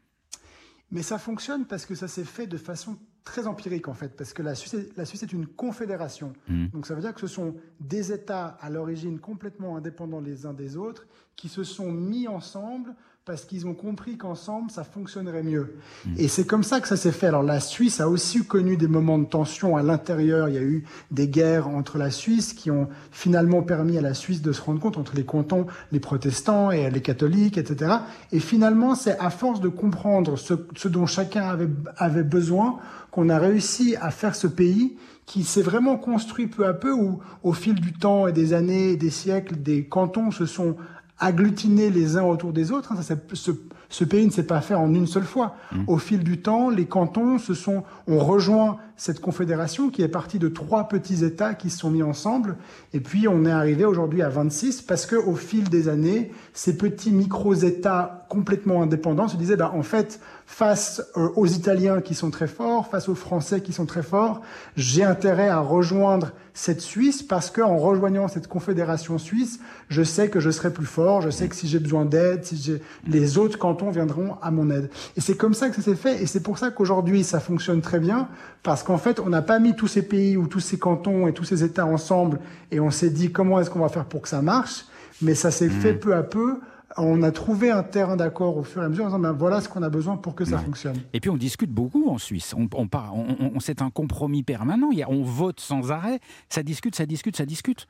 Mais 0.91 1.01
ça 1.01 1.17
fonctionne 1.17 1.65
parce 1.65 1.87
que 1.87 1.95
ça 1.95 2.07
s'est 2.07 2.23
fait 2.23 2.45
de 2.45 2.57
façon 2.57 2.99
très 3.23 3.47
empirique 3.47 3.87
en 3.87 3.95
fait, 3.95 4.15
parce 4.15 4.31
que 4.31 4.43
la 4.43 4.53
Suisse 4.53 4.75
est, 4.75 4.95
la 4.95 5.05
Suisse 5.05 5.23
est 5.23 5.33
une 5.33 5.47
confédération. 5.47 6.33
Mm. 6.49 6.67
Donc 6.67 6.85
ça 6.85 6.93
veut 6.93 7.01
dire 7.01 7.15
que 7.15 7.19
ce 7.19 7.27
sont 7.27 7.55
des 7.79 8.11
États 8.11 8.49
à 8.61 8.69
l'origine 8.69 9.17
complètement 9.19 9.75
indépendants 9.75 10.21
les 10.21 10.45
uns 10.45 10.53
des 10.53 10.77
autres 10.77 11.07
qui 11.35 11.49
se 11.49 11.63
sont 11.63 11.91
mis 11.91 12.27
ensemble 12.27 12.93
parce 13.27 13.43
qu'ils 13.43 13.67
ont 13.67 13.73
compris 13.73 14.15
qu'ensemble 14.15 14.71
ça 14.71 14.85
fonctionnerait 14.85 15.43
mieux. 15.43 15.75
Et 16.17 16.29
c'est 16.29 16.47
comme 16.47 16.63
ça 16.63 16.79
que 16.79 16.87
ça 16.87 16.95
s'est 16.95 17.11
fait. 17.11 17.27
Alors 17.27 17.43
la 17.43 17.59
Suisse 17.59 17.99
a 17.99 18.07
aussi 18.07 18.45
connu 18.45 18.77
des 18.77 18.87
moments 18.87 19.19
de 19.19 19.25
tension 19.25 19.75
à 19.75 19.83
l'intérieur. 19.83 20.47
Il 20.47 20.55
y 20.55 20.57
a 20.57 20.61
eu 20.61 20.85
des 21.11 21.27
guerres 21.27 21.67
entre 21.67 21.97
la 21.97 22.09
Suisse 22.09 22.53
qui 22.53 22.71
ont 22.71 22.87
finalement 23.11 23.63
permis 23.63 23.97
à 23.97 24.01
la 24.01 24.13
Suisse 24.13 24.41
de 24.41 24.53
se 24.53 24.61
rendre 24.61 24.79
compte 24.79 24.97
entre 24.97 25.13
les 25.15 25.25
cantons, 25.25 25.67
les 25.91 25.99
protestants 25.99 26.71
et 26.71 26.89
les 26.89 27.01
catholiques, 27.01 27.57
etc. 27.57 27.97
Et 28.31 28.39
finalement, 28.39 28.95
c'est 28.95 29.19
à 29.19 29.29
force 29.29 29.59
de 29.59 29.67
comprendre 29.67 30.37
ce, 30.37 30.53
ce 30.77 30.87
dont 30.87 31.05
chacun 31.05 31.49
avait, 31.49 31.69
avait 31.97 32.23
besoin 32.23 32.79
qu'on 33.11 33.27
a 33.27 33.37
réussi 33.37 33.97
à 33.99 34.09
faire 34.09 34.35
ce 34.35 34.47
pays 34.47 34.95
qui 35.25 35.43
s'est 35.43 35.61
vraiment 35.61 35.97
construit 35.97 36.47
peu 36.47 36.65
à 36.65 36.73
peu 36.73 36.93
où, 36.93 37.19
au 37.43 37.51
fil 37.51 37.75
du 37.75 37.91
temps 37.91 38.27
et 38.27 38.31
des 38.31 38.53
années 38.53 38.91
et 38.91 38.95
des 38.95 39.09
siècles, 39.09 39.57
des 39.57 39.83
cantons 39.83 40.31
se 40.31 40.45
sont 40.45 40.77
agglutinés 41.19 41.89
les 41.89 42.17
uns 42.17 42.23
autour 42.23 42.53
des 42.53 42.71
autres. 42.71 42.91
hein. 42.91 42.95
Ça, 42.97 43.15
ça- 43.15 43.21
ce, 43.33 43.51
ce 43.89 44.03
pays 44.03 44.25
ne 44.25 44.31
s'est 44.31 44.43
pas 44.47 44.61
fait 44.61 44.75
en 44.75 44.93
une 44.93 45.07
seule 45.07 45.23
fois. 45.23 45.55
Au 45.87 45.97
fil 45.97 46.23
du 46.23 46.41
temps, 46.41 46.69
les 46.69 46.85
cantons 46.85 47.37
se 47.39 47.53
sont, 47.53 47.83
ont 48.07 48.19
rejoint 48.19 48.77
cette 48.97 49.21
confédération 49.21 49.89
qui 49.89 50.01
est 50.01 50.07
partie 50.07 50.39
de 50.39 50.47
trois 50.47 50.87
petits 50.87 51.23
États 51.23 51.53
qui 51.53 51.69
se 51.69 51.77
sont 51.77 51.91
mis 51.91 52.03
ensemble. 52.03 52.57
Et 52.93 52.99
puis, 52.99 53.27
on 53.27 53.45
est 53.45 53.51
arrivé 53.51 53.85
aujourd'hui 53.85 54.23
à 54.23 54.29
26 54.29 54.81
parce 54.81 55.05
que 55.05 55.15
au 55.15 55.35
fil 55.35 55.69
des 55.69 55.87
années, 55.87 56.31
ces 56.53 56.75
petits 56.75 57.11
micro-États 57.11 58.25
complètement 58.29 58.81
indépendants 58.81 59.27
se 59.27 59.37
disaient, 59.37 59.55
bah, 59.55 59.71
en 59.73 59.83
fait, 59.83 60.19
face 60.45 61.01
euh, 61.15 61.29
aux 61.35 61.45
Italiens 61.45 62.01
qui 62.01 62.15
sont 62.15 62.31
très 62.31 62.47
forts, 62.47 62.87
face 62.87 63.09
aux 63.09 63.15
Français 63.15 63.61
qui 63.61 63.73
sont 63.73 63.85
très 63.85 64.01
forts, 64.01 64.41
j'ai 64.75 65.03
intérêt 65.03 65.49
à 65.49 65.59
rejoindre 65.59 66.31
cette 66.53 66.81
Suisse 66.81 67.21
parce 67.21 67.51
que 67.51 67.61
en 67.61 67.77
rejoignant 67.77 68.27
cette 68.27 68.47
confédération 68.47 69.17
suisse, 69.19 69.59
je 69.89 70.01
sais 70.01 70.29
que 70.29 70.39
je 70.39 70.49
serai 70.49 70.73
plus 70.73 70.85
fort, 70.87 71.21
je 71.21 71.29
sais 71.29 71.47
que 71.47 71.55
si 71.55 71.67
j'ai 71.67 71.79
besoin 71.79 72.05
d'aide, 72.05 72.45
si 72.45 72.57
j'ai 72.57 72.81
les 73.05 73.37
autres 73.37 73.59
cantons 73.59 73.91
viendront 73.91 74.37
à 74.41 74.49
mon 74.49 74.71
aide. 74.71 74.89
Et 75.17 75.21
c'est 75.21 75.35
comme 75.35 75.53
ça 75.53 75.69
que 75.69 75.75
ça 75.75 75.81
s'est 75.83 75.95
fait 75.95 76.21
et 76.21 76.25
c'est 76.25 76.41
pour 76.41 76.57
ça 76.57 76.71
qu'aujourd'hui 76.71 77.23
ça 77.23 77.39
fonctionne 77.39 77.81
très 77.81 77.99
bien 77.99 78.27
parce 78.63 78.83
qu'en 78.87 78.97
fait, 78.97 79.19
on 79.19 79.29
n'a 79.29 79.41
pas 79.41 79.59
mis 79.59 79.75
tous 79.75 79.87
ces 79.87 80.01
pays 80.01 80.37
ou 80.37 80.47
tous 80.47 80.59
ces 80.61 80.79
cantons 80.79 81.27
et 81.27 81.33
tous 81.33 81.43
ces 81.43 81.63
États 81.63 81.85
ensemble 81.85 82.39
et 82.71 82.79
on 82.79 82.89
s'est 82.89 83.09
dit 83.09 83.31
comment 83.31 83.59
est-ce 83.59 83.69
qu'on 83.69 83.79
va 83.79 83.89
faire 83.89 84.05
pour 84.05 84.21
que 84.21 84.29
ça 84.29 84.41
marche, 84.41 84.85
mais 85.21 85.35
ça 85.35 85.51
s'est 85.51 85.69
fait 85.69 85.93
peu 85.93 86.15
à 86.15 86.23
peu. 86.23 86.59
On 86.95 87.21
a 87.21 87.31
trouvé 87.31 87.69
un 87.69 87.83
terrain 87.83 88.15
d'accord 88.15 88.57
au 88.57 88.63
fur 88.63 88.81
et 88.81 88.85
à 88.85 88.89
mesure 88.89 89.03
en 89.03 89.07
disant 89.09 89.19
ben 89.19 89.33
voilà 89.33 89.59
ce 89.61 89.67
qu'on 89.69 89.83
a 89.83 89.89
besoin 89.89 90.15
pour 90.17 90.33
que 90.35 90.45
ça 90.45 90.57
fonctionne. 90.57 90.95
Et 91.13 91.19
puis 91.19 91.29
on 91.29 91.37
discute 91.37 91.69
beaucoup 91.71 92.09
en 92.09 92.17
Suisse. 92.17 92.53
On, 92.57 92.67
on, 92.75 92.87
on- 92.93 93.35
on- 93.39 93.51
on- 93.55 93.59
c'est 93.59 93.81
un 93.81 93.89
compromis 93.91 94.41
permanent. 94.41 94.89
Il 94.91 94.97
y 94.99 95.03
a- 95.03 95.09
on 95.09 95.21
vote 95.23 95.59
sans 95.59 95.91
arrêt. 95.91 96.19
Ça 96.49 96.63
discute, 96.63 96.95
ça 96.95 97.05
discute, 97.05 97.35
ça 97.35 97.45
discute. 97.45 97.87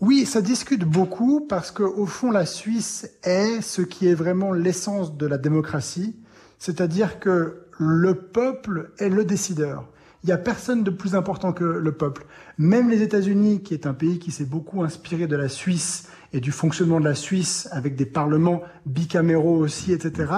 Oui, 0.00 0.26
ça 0.26 0.42
discute 0.42 0.84
beaucoup 0.84 1.40
parce 1.48 1.70
que 1.70 1.82
au 1.82 2.04
fond, 2.06 2.30
la 2.30 2.44
Suisse 2.44 3.10
est 3.24 3.62
ce 3.62 3.80
qui 3.80 4.06
est 4.06 4.14
vraiment 4.14 4.52
l'essence 4.52 5.16
de 5.16 5.26
la 5.26 5.38
démocratie, 5.38 6.14
c'est-à-dire 6.58 7.20
que 7.20 7.62
le 7.78 8.14
peuple 8.14 8.90
est 8.98 9.08
le 9.08 9.24
décideur. 9.24 9.86
Il 10.26 10.28
n'y 10.28 10.32
a 10.32 10.38
personne 10.38 10.82
de 10.82 10.90
plus 10.90 11.14
important 11.14 11.52
que 11.52 11.62
le 11.62 11.92
peuple. 11.92 12.26
Même 12.58 12.90
les 12.90 13.02
États-Unis, 13.02 13.62
qui 13.62 13.74
est 13.74 13.86
un 13.86 13.94
pays 13.94 14.18
qui 14.18 14.32
s'est 14.32 14.44
beaucoup 14.44 14.82
inspiré 14.82 15.28
de 15.28 15.36
la 15.36 15.48
Suisse 15.48 16.08
et 16.32 16.40
du 16.40 16.50
fonctionnement 16.50 16.98
de 16.98 17.04
la 17.04 17.14
Suisse, 17.14 17.68
avec 17.70 17.94
des 17.94 18.06
parlements 18.06 18.62
bicaméraux 18.86 19.56
aussi, 19.56 19.92
etc., 19.92 20.32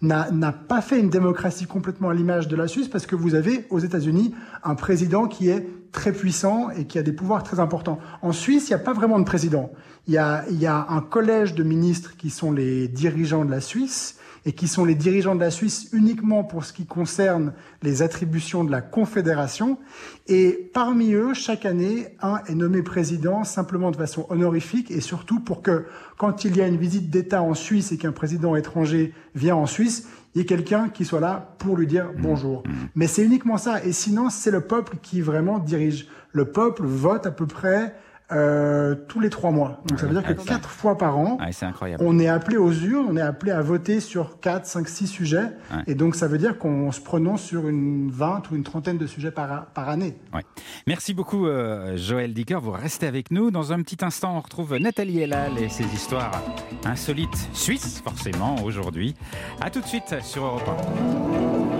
n'a 0.00 0.52
pas 0.52 0.80
fait 0.80 0.98
une 0.98 1.10
démocratie 1.10 1.66
complètement 1.66 2.08
à 2.08 2.14
l'image 2.14 2.48
de 2.48 2.56
la 2.56 2.68
Suisse 2.68 2.88
parce 2.88 3.06
que 3.06 3.16
vous 3.16 3.34
avez 3.34 3.66
aux 3.68 3.80
États-Unis 3.80 4.34
un 4.62 4.76
président 4.76 5.26
qui 5.26 5.50
est 5.50 5.68
très 5.92 6.12
puissant 6.12 6.70
et 6.70 6.86
qui 6.86 6.98
a 6.98 7.02
des 7.02 7.12
pouvoirs 7.12 7.42
très 7.42 7.60
importants. 7.60 7.98
En 8.22 8.32
Suisse, 8.32 8.68
il 8.68 8.70
n'y 8.70 8.80
a 8.80 8.84
pas 8.84 8.94
vraiment 8.94 9.18
de 9.18 9.24
président. 9.24 9.70
Il 10.06 10.14
y 10.14 10.18
a, 10.18 10.44
il 10.48 10.58
y 10.58 10.66
a 10.66 10.86
un 10.88 11.02
collège 11.02 11.54
de 11.54 11.62
ministres 11.62 12.16
qui 12.16 12.30
sont 12.30 12.50
les 12.50 12.88
dirigeants 12.88 13.44
de 13.44 13.50
la 13.50 13.60
Suisse 13.60 14.16
et 14.46 14.52
qui 14.52 14.68
sont 14.68 14.84
les 14.84 14.94
dirigeants 14.94 15.34
de 15.34 15.40
la 15.40 15.50
Suisse 15.50 15.88
uniquement 15.92 16.44
pour 16.44 16.64
ce 16.64 16.72
qui 16.72 16.86
concerne 16.86 17.52
les 17.82 18.02
attributions 18.02 18.64
de 18.64 18.70
la 18.70 18.82
Confédération. 18.82 19.78
Et 20.26 20.70
parmi 20.72 21.12
eux, 21.12 21.34
chaque 21.34 21.64
année, 21.64 22.08
un 22.20 22.40
est 22.46 22.54
nommé 22.54 22.82
président 22.82 23.44
simplement 23.44 23.90
de 23.90 23.96
façon 23.96 24.26
honorifique 24.28 24.90
et 24.90 25.00
surtout 25.00 25.40
pour 25.40 25.62
que 25.62 25.86
quand 26.18 26.44
il 26.44 26.56
y 26.56 26.60
a 26.60 26.66
une 26.66 26.76
visite 26.76 27.10
d'État 27.10 27.42
en 27.42 27.54
Suisse 27.54 27.92
et 27.92 27.98
qu'un 27.98 28.12
président 28.12 28.54
étranger 28.56 29.14
vient 29.34 29.56
en 29.56 29.66
Suisse, 29.66 30.06
il 30.34 30.38
y 30.38 30.42
ait 30.42 30.46
quelqu'un 30.46 30.88
qui 30.88 31.04
soit 31.04 31.20
là 31.20 31.54
pour 31.58 31.76
lui 31.76 31.86
dire 31.86 32.10
bonjour. 32.18 32.64
Mais 32.94 33.06
c'est 33.06 33.24
uniquement 33.24 33.56
ça. 33.56 33.84
Et 33.84 33.92
sinon, 33.92 34.30
c'est 34.30 34.50
le 34.50 34.62
peuple 34.62 34.96
qui 35.00 35.20
vraiment 35.20 35.58
dirige. 35.58 36.08
Le 36.32 36.46
peuple 36.50 36.82
vote 36.84 37.26
à 37.26 37.30
peu 37.30 37.46
près 37.46 37.94
euh, 38.32 38.94
tous 39.08 39.20
les 39.20 39.28
trois 39.30 39.50
mois. 39.50 39.82
Donc 39.86 40.00
ça 40.00 40.06
veut 40.06 40.12
dire 40.14 40.24
que 40.24 40.32
quatre 40.32 40.68
fois 40.70 40.96
par 40.96 41.18
an, 41.18 41.36
Ouais, 41.40 41.52
c'est 41.52 41.66
incroyable. 41.66 42.02
on 42.06 42.18
est 42.18 42.28
appelé 42.28 42.56
aux 42.56 42.72
urnes, 42.72 43.06
on 43.10 43.16
est 43.16 43.20
appelé 43.20 43.52
à 43.52 43.60
voter 43.60 44.00
sur 44.00 44.40
4, 44.40 44.64
5, 44.66 44.88
6 44.88 45.06
sujets. 45.06 45.38
Ouais. 45.70 45.82
Et 45.86 45.94
donc, 45.94 46.14
ça 46.14 46.26
veut 46.26 46.38
dire 46.38 46.58
qu'on 46.58 46.90
se 46.90 47.00
prononce 47.00 47.42
sur 47.42 47.68
une 47.68 48.10
20 48.10 48.50
ou 48.50 48.56
une 48.56 48.62
trentaine 48.64 48.96
de 48.98 49.06
sujets 49.06 49.30
par, 49.30 49.66
par 49.66 49.88
année. 49.88 50.16
Ouais. 50.32 50.42
Merci 50.86 51.12
beaucoup, 51.14 51.46
euh, 51.46 51.96
Joël 51.96 52.32
Dicker. 52.32 52.58
Vous 52.60 52.70
restez 52.72 53.06
avec 53.06 53.30
nous. 53.30 53.50
Dans 53.50 53.72
un 53.72 53.82
petit 53.82 54.02
instant, 54.04 54.36
on 54.36 54.40
retrouve 54.40 54.76
Nathalie 54.78 55.20
Elal 55.20 55.58
et 55.58 55.68
ses 55.68 55.84
histoires 55.84 56.42
insolites 56.84 57.48
suisses, 57.52 58.00
forcément, 58.02 58.56
aujourd'hui. 58.64 59.14
À 59.60 59.70
tout 59.70 59.80
de 59.80 59.86
suite 59.86 60.14
sur 60.22 60.44
Europe 60.44 60.68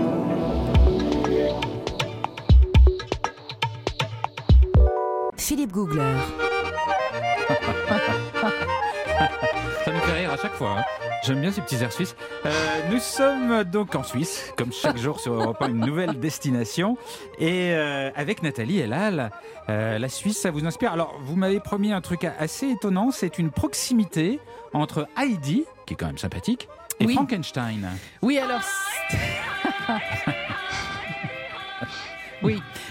1. 0.01 0.04
Philippe 5.37 5.71
Googler. 5.71 6.01
Ça 9.85 9.91
me 9.91 9.99
fait 9.99 10.13
rire 10.13 10.31
à 10.31 10.37
chaque 10.37 10.53
fois. 10.53 10.77
hein. 10.79 10.83
J'aime 11.23 11.41
bien 11.41 11.51
ces 11.51 11.61
petits 11.61 11.75
airs 11.83 11.91
suisses. 11.91 12.15
Euh, 12.45 12.51
nous 12.91 12.99
sommes 12.99 13.63
donc 13.63 13.95
en 13.95 14.03
Suisse, 14.03 14.51
comme 14.57 14.71
chaque 14.71 14.97
jour 14.97 15.19
sur 15.19 15.33
Europe 15.33 15.57
1, 15.61 15.69
une 15.69 15.79
nouvelle 15.85 16.19
destination. 16.19 16.97
Et 17.39 17.71
euh, 17.73 18.11
avec 18.15 18.43
Nathalie 18.43 18.79
Elal, 18.79 19.31
euh, 19.69 19.97
la 19.97 20.09
Suisse, 20.09 20.39
ça 20.39 20.51
vous 20.51 20.65
inspire 20.65 20.91
Alors, 20.93 21.15
vous 21.21 21.35
m'avez 21.35 21.59
promis 21.59 21.91
un 21.93 22.01
truc 22.01 22.25
assez 22.39 22.69
étonnant. 22.69 23.09
C'est 23.11 23.37
une 23.39 23.49
proximité 23.51 24.39
entre 24.73 25.07
Heidi, 25.19 25.65
qui 25.85 25.93
est 25.93 25.97
quand 25.97 26.07
même 26.07 26.17
sympathique, 26.19 26.67
et 26.99 27.05
Oui. 27.07 27.13
Frankenstein. 27.15 27.89
Oui, 28.21 28.37
alors. 28.39 28.61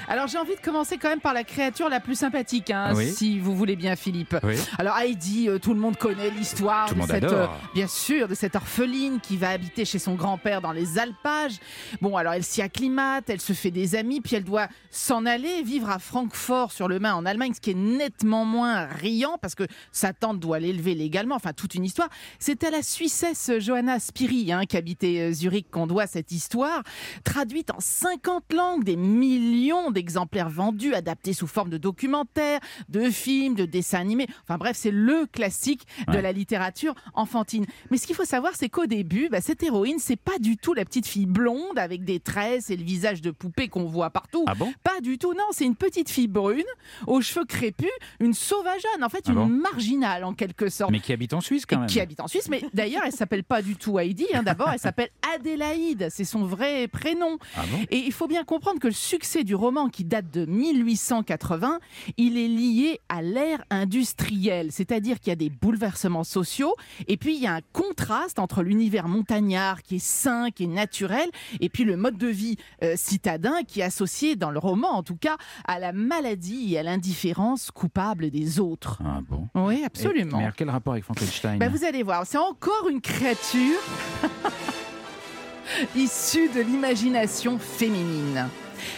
Alors 0.09 0.27
j'ai 0.27 0.39
envie 0.39 0.55
de 0.55 0.61
commencer 0.61 0.99
quand 0.99 1.09
même 1.09 1.21
par 1.21 1.33
la 1.35 1.45
créature 1.45 1.89
la 1.89 2.01
plus 2.01 2.15
sympathique, 2.15 2.71
hein, 2.71 2.93
Oui. 2.95 3.11
si 3.11 3.39
vous 3.39 3.55
voulez 3.57 3.77
bien, 3.77 3.97
Philippe. 3.97 4.37
Oui. 4.43 4.57
Alors 4.79 4.97
Heidi, 4.99 5.49
euh, 5.49 5.59
tout 5.59 5.73
le 5.75 5.81
monde 5.81 5.97
connaît 5.97 6.31
l'histoire 6.31 6.93
de 6.95 7.01
cette, 7.03 7.25
euh, 7.25 7.47
bien 7.75 7.87
sûr, 7.87 8.29
de 8.29 8.35
cette 8.35 8.55
orpheline 8.57 9.21
qui 9.21 9.37
va 9.37 9.51
habiter 9.51 9.85
chez 9.85 9.99
son 9.99 10.15
grand-père 10.15 10.61
dans 10.61 10.73
les 10.73 10.99
alpages. 10.99 11.57
Bon, 12.01 12.17
alors 12.17 12.35
elle 12.35 12.45
s'y 12.45 12.61
acclimate, 12.63 13.29
elle 13.29 13.41
se 13.41 13.53
fait 13.53 13.71
des 13.71 13.95
amis, 13.95 14.21
puis 14.21 14.37
elle 14.37 14.45
doit 14.45 14.69
s'en 14.91 15.25
aller 15.27 15.63
vivre 15.63 15.89
à 15.91 15.99
Francfort 15.99 16.73
sur 16.73 16.89
le 16.89 16.99
Main 16.99 17.15
en 17.15 17.25
Allemagne, 17.27 17.53
ce 17.55 17.61
qui 17.61 17.71
est 17.71 17.75
nettement 17.75 18.45
moins 18.45 18.87
riant 18.87 19.39
parce 19.41 19.55
que 19.55 19.65
sa 19.93 20.13
tante 20.13 20.39
doit 20.41 20.59
l'élever 20.59 20.95
légalement. 20.95 21.35
Enfin, 21.37 21.53
toute 21.53 21.75
une 21.75 21.85
histoire. 21.85 22.09
C'est 22.39 22.63
à 22.65 22.71
la 22.71 22.83
Suissesse 22.83 23.51
Johanna 23.59 23.99
Spiri, 24.01 24.53
hein, 24.53 24.65
qui 24.67 24.77
habitait 24.77 25.31
euh, 25.31 25.33
Zurich, 25.33 25.71
qu'on 25.71 25.87
doit 25.87 26.07
cette 26.07 26.33
histoire, 26.33 26.83
traduite 27.25 27.71
en 27.71 27.79
50 27.81 28.53
langues, 28.53 28.85
des 28.85 28.97
millions 28.97 29.91
d'exemplaires 29.95 30.51
vendus, 30.51 30.93
adaptés 30.95 31.33
sous 31.33 31.47
forme 31.47 31.71
de 31.71 31.79
documentaires, 31.79 32.61
de 32.91 33.09
films, 33.11 33.55
de 33.55 33.65
dessins 33.65 34.01
animés. 34.01 34.27
Enfin 34.43 34.59
bref, 34.59 34.77
c'est 34.79 34.91
le 34.91 35.27
classique 35.27 35.87
de 36.09 36.15
Ouais. 36.15 36.23
la 36.23 36.33
littérature 36.33 36.95
enfantine. 37.15 37.65
Mais 37.91 37.97
ce 37.97 38.07
qu'il 38.07 38.15
faut 38.17 38.25
savoir, 38.25 38.53
c'est 38.55 38.69
qu'au 38.69 38.87
début, 38.87 39.29
bah, 39.31 39.41
cette 39.41 39.63
héroïne, 39.63 39.99
c'est 39.99 40.17
pas 40.17 40.39
du 40.39 40.57
tout 40.57 40.75
la 40.75 40.85
petite 40.85 41.07
fille 41.07 41.27
blonde 41.27 41.79
avec 41.79 42.05
des 42.05 42.21
tresses 42.21 42.69
et 42.71 42.77
le 42.77 42.85
visage 42.85 43.23
de 43.23 43.31
poupée 43.31 43.69
qu'on 43.69 43.85
voit 43.85 44.11
partout. 44.11 44.45
Ah 44.47 44.55
bon? 44.55 44.73
Pas 44.83 45.01
du 45.01 45.17
tout, 45.19 45.33
non, 45.33 45.45
c'est 45.53 45.65
une 45.65 45.77
petite 45.77 46.09
fille 46.11 46.29
brune, 46.29 46.65
aux 47.07 47.21
cheveux 47.21 47.45
crépus, 47.47 47.89
une 48.21 48.35
sauvageonne, 48.35 49.03
en 49.03 49.09
fait, 49.09 49.25
Ah 49.27 49.31
une 49.31 49.35
bon? 49.37 49.47
marginale 49.47 50.25
en 50.25 50.35
quelque 50.35 50.69
sorte. 50.69 50.91
Mais 50.91 51.01
qui 51.01 51.13
habite 51.13 51.33
en 51.33 51.41
Suisse 51.41 51.65
quand 51.67 51.77
Et 51.77 51.79
même. 51.81 51.89
qui 51.89 52.01
habite 52.01 52.21
en 52.21 52.29
Suisse, 52.29 52.49
mais 52.49 52.63
d'ailleurs, 52.75 53.03
elle 53.07 53.13
s'appelle 53.13 53.45
pas 53.45 53.63
du 53.63 53.77
tout 53.77 53.99
Heidi. 53.99 54.27
hein. 54.35 54.43
D'abord, 54.43 54.71
elle 54.73 54.79
s'appelle 54.79 55.09
Adélaïde. 55.35 56.09
C'est 56.11 56.25
son 56.25 56.45
vrai 56.45 56.89
prénom. 56.89 57.39
Ah 57.57 57.63
bon? 57.71 57.79
Et 57.91 57.99
il 57.99 58.13
faut 58.13 58.27
bien 58.27 58.45
comprendre 58.45 58.81
que 58.81 58.87
le 58.89 58.93
succès 58.93 59.45
du 59.45 59.55
roman, 59.55 59.84
qui 59.89 60.05
date 60.05 60.31
de 60.31 60.45
1880, 60.47 61.79
il 62.17 62.37
est 62.39 62.49
lié 62.49 63.01
à 63.09 63.23
l'ère 63.23 63.65
industrielle. 63.71 64.71
C'est-à-dire 64.73 65.19
qu'il 65.21 65.29
y 65.29 65.33
a 65.33 65.37
des 65.37 65.51
bouleversements 65.51 66.25
sociaux, 66.25 66.75
et 67.09 67.17
puis 67.17 67.35
il 67.37 67.43
y 67.43 67.47
a 67.47 67.55
un 67.55 67.61
contraste 67.73 68.39
entre 68.39 68.63
l'univers 68.63 69.09
montagnard, 69.09 69.83
qui 69.83 69.97
est 69.97 70.05
sain, 70.05 70.51
qui 70.51 70.65
est 70.65 70.69
naturel, 70.69 71.29
et 71.61 71.69
puis 71.69 71.85
le 71.85 71.97
mode 71.97 72.17
de 72.19 72.27
vie 72.29 72.57
euh, 72.83 72.95
citadin, 72.97 73.63
qui 73.67 73.81
est 73.81 73.85
associé, 73.85 74.37
dans 74.37 74.51
le 74.51 74.59
roman 74.59 74.91
en 74.91 75.03
tout 75.03 75.17
cas, 75.17 75.37
à 75.67 75.79
la 75.79 75.93
maladie 75.93 76.75
et 76.75 76.79
à 76.79 76.83
l'indifférence 76.83 77.71
coupable 77.71 78.31
des 78.31 78.61
autres. 78.61 78.99
Ah 79.05 79.21
bon? 79.29 79.49
Oui, 79.55 79.81
Et- 79.83 79.85
absolument. 79.85 80.37
mais 80.39 80.45
alors, 80.45 80.57
quel 80.57 80.71
rapport 80.71 80.93
avec 80.95 81.05
Frankenstein? 81.05 81.59
Ben, 81.59 81.71
vous 81.71 81.85
allez 81.85 82.03
voir, 82.03 82.27
c'est 82.27 82.39
encore 82.39 82.89
une 82.91 83.01
créature 83.01 83.79
issue 85.97 86.49
de 86.51 86.61
l'imagination 86.61 87.59
féminine. 87.59 88.49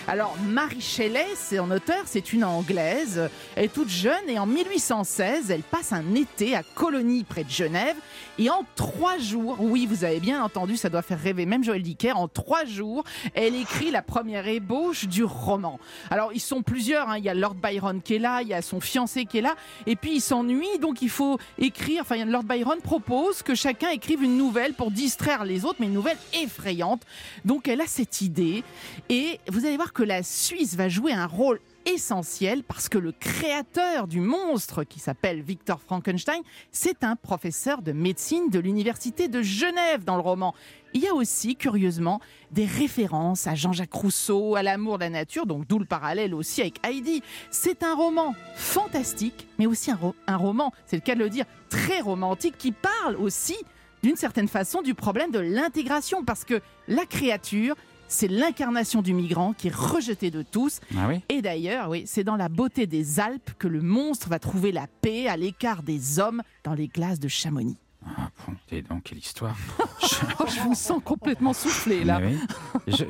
Alors, 0.09 0.37
Marie 0.47 0.81
Shelley, 0.81 1.27
c'est 1.35 1.59
en 1.59 1.71
auteur, 1.71 2.05
c'est 2.07 2.33
une 2.33 2.45
anglaise. 2.45 3.29
Elle 3.55 3.65
est 3.65 3.73
toute 3.73 3.89
jeune 3.89 4.29
et 4.29 4.39
en 4.39 4.47
1816, 4.47 5.51
elle 5.51 5.63
passe 5.63 5.93
un 5.93 6.15
été 6.15 6.55
à 6.55 6.63
Colonie 6.63 7.25
près 7.25 7.45
de 7.45 7.51
Genève. 7.51 7.97
Et 8.39 8.51
en 8.51 8.65
trois 8.75 9.19
jours, 9.19 9.57
oui, 9.61 9.87
vous 9.87 10.05
avez 10.05 10.21
bien 10.21 10.43
entendu, 10.43 10.77
ça 10.77 10.91
doit 10.91 11.03
faire 11.03 11.21
rêver 11.21 11.47
même 11.47 11.65
Joël 11.65 11.83
Dicker, 11.83 12.13
en 12.17 12.29
trois 12.29 12.65
jours, 12.65 13.05
elle 13.35 13.55
écrit 13.55 13.91
la 13.91 14.03
première 14.03 14.47
ébauche 14.47 15.07
du 15.07 15.25
roman. 15.25 15.79
Alors, 16.11 16.33
ils 16.35 16.41
sont 16.41 16.63
plusieurs, 16.63 17.09
hein. 17.09 17.19
il 17.19 17.25
y 17.25 17.29
a 17.29 17.35
Lord 17.35 17.55
Byron 17.55 18.03
qui 18.03 18.15
est 18.15 18.19
là, 18.19 18.43
il 18.43 18.49
y 18.49 18.55
a 18.55 18.63
son 18.63 18.81
fiancé 18.81 19.25
qui 19.25 19.39
est 19.39 19.43
là, 19.43 19.55
et 19.87 19.97
puis 19.97 20.17
il 20.17 20.21
s'ennuie, 20.21 20.79
donc 20.81 21.03
il 21.03 21.11
faut 21.11 21.39
écrire, 21.59 22.03
enfin, 22.03 22.23
Lord 22.25 22.45
Byron 22.45 22.79
propose 22.83 23.43
que 23.43 23.55
chacun 23.55 23.91
écrive 23.91 24.23
une 24.23 24.37
nouvelle 24.37 24.75
pour 24.75 24.91
distraire 24.91 25.45
les 25.45 25.65
autres, 25.65 25.77
mais 25.81 25.87
une 25.87 25.95
nouvelle 25.95 26.19
effrayante. 26.35 27.03
Donc, 27.45 27.69
elle 27.69 27.81
a 27.81 27.87
cette 27.87 28.21
idée, 28.21 28.63
et 29.09 29.41
vous 29.49 29.65
allez 29.65 29.76
voir 29.77 29.93
que 29.93 30.03
la 30.03 30.23
Suisse 30.23 30.77
va 30.77 30.89
jouer 30.89 31.13
un 31.13 31.27
rôle 31.27 31.61
essentiel 31.87 32.65
parce 32.65 32.89
que 32.89 32.99
le 32.99 33.13
créateur 33.13 34.09
du 34.09 34.21
monstre 34.21 34.85
qui 34.85 34.99
s'appelle 34.99 35.41
Victor 35.41 35.81
Frankenstein, 35.81 36.43
c'est 36.73 37.05
un 37.05 37.17
professeur 37.17 37.81
de 37.81 37.93
médecine 37.93 38.51
de 38.51 38.59
l'université 38.59 39.29
de 39.29 39.41
Genève 39.41 40.05
dans 40.05 40.17
le 40.17 40.23
roman. 40.23 40.55
Il 40.95 41.03
y 41.03 41.09
a 41.09 41.15
aussi, 41.15 41.57
curieusement, 41.57 42.21
des 42.51 42.65
références 42.65 43.47
à 43.47 43.55
Jean-Jacques 43.55 43.93
Rousseau, 43.93 44.57
à 44.57 44.63
l'amour 44.63 44.99
de 44.99 45.05
la 45.05 45.11
nature, 45.11 45.47
donc 45.47 45.67
d'où 45.67 45.79
le 45.79 45.85
parallèle 45.85 46.35
aussi 46.35 46.61
avec 46.61 46.85
Heidi. 46.85 47.23
C'est 47.51 47.83
un 47.83 47.95
roman 47.95 48.35
fantastique, 48.57 49.47
mais 49.59 49.67
aussi 49.67 49.91
un, 49.91 49.99
un 50.27 50.37
roman, 50.37 50.73
c'est 50.87 50.97
le 50.97 51.03
cas 51.03 51.15
de 51.15 51.21
le 51.21 51.31
dire, 51.31 51.45
très 51.69 52.01
romantique, 52.01 52.57
qui 52.59 52.73
parle 52.73 53.17
aussi, 53.17 53.57
d'une 54.03 54.17
certaine 54.17 54.49
façon, 54.49 54.83
du 54.83 54.95
problème 54.95 55.31
de 55.31 55.39
l'intégration, 55.39 56.25
parce 56.25 56.45
que 56.45 56.61
la 56.89 57.05
créature, 57.05 57.77
c'est 58.09 58.29
l'incarnation 58.29 59.03
du 59.03 59.13
migrant 59.13 59.53
qui 59.53 59.69
est 59.69 59.75
rejeté 59.75 60.31
de 60.31 60.43
tous. 60.43 60.81
Ah 60.97 61.07
oui 61.09 61.21
Et 61.29 61.43
d'ailleurs, 61.43 61.89
oui, 61.91 62.05
c'est 62.07 62.25
dans 62.25 62.37
la 62.37 62.49
beauté 62.49 62.87
des 62.87 63.21
Alpes 63.21 63.51
que 63.59 63.69
le 63.69 63.83
monstre 63.83 64.29
va 64.29 64.39
trouver 64.39 64.73
la 64.73 64.87
paix 65.03 65.27
à 65.29 65.37
l'écart 65.37 65.83
des 65.83 66.19
hommes 66.19 66.43
dans 66.65 66.75
les 66.75 66.89
glaces 66.89 67.21
de 67.21 67.29
Chamonix. 67.29 67.77
Ah 68.07 68.31
bon, 68.47 68.55
et 68.71 68.83
donc 68.83 69.03
quelle 69.05 69.19
histoire 69.19 69.57
Oh, 70.39 70.45
je 70.47 70.61
vous 70.61 70.75
sens 70.77 71.01
complètement 71.05 71.53
soufflé 71.53 72.05
là. 72.05 72.21
Oui. 72.23 72.39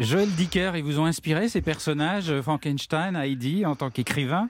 Joël 0.01 0.31
Dicker, 0.31 0.73
ils 0.77 0.83
vous 0.83 0.99
ont 0.99 1.05
inspiré 1.05 1.49
ces 1.51 1.61
personnages, 1.61 2.31
euh, 2.31 2.41
Frankenstein, 2.41 3.15
Heidi, 3.15 3.67
en 3.67 3.77
tant 3.77 3.91
qu'écrivain? 3.91 4.49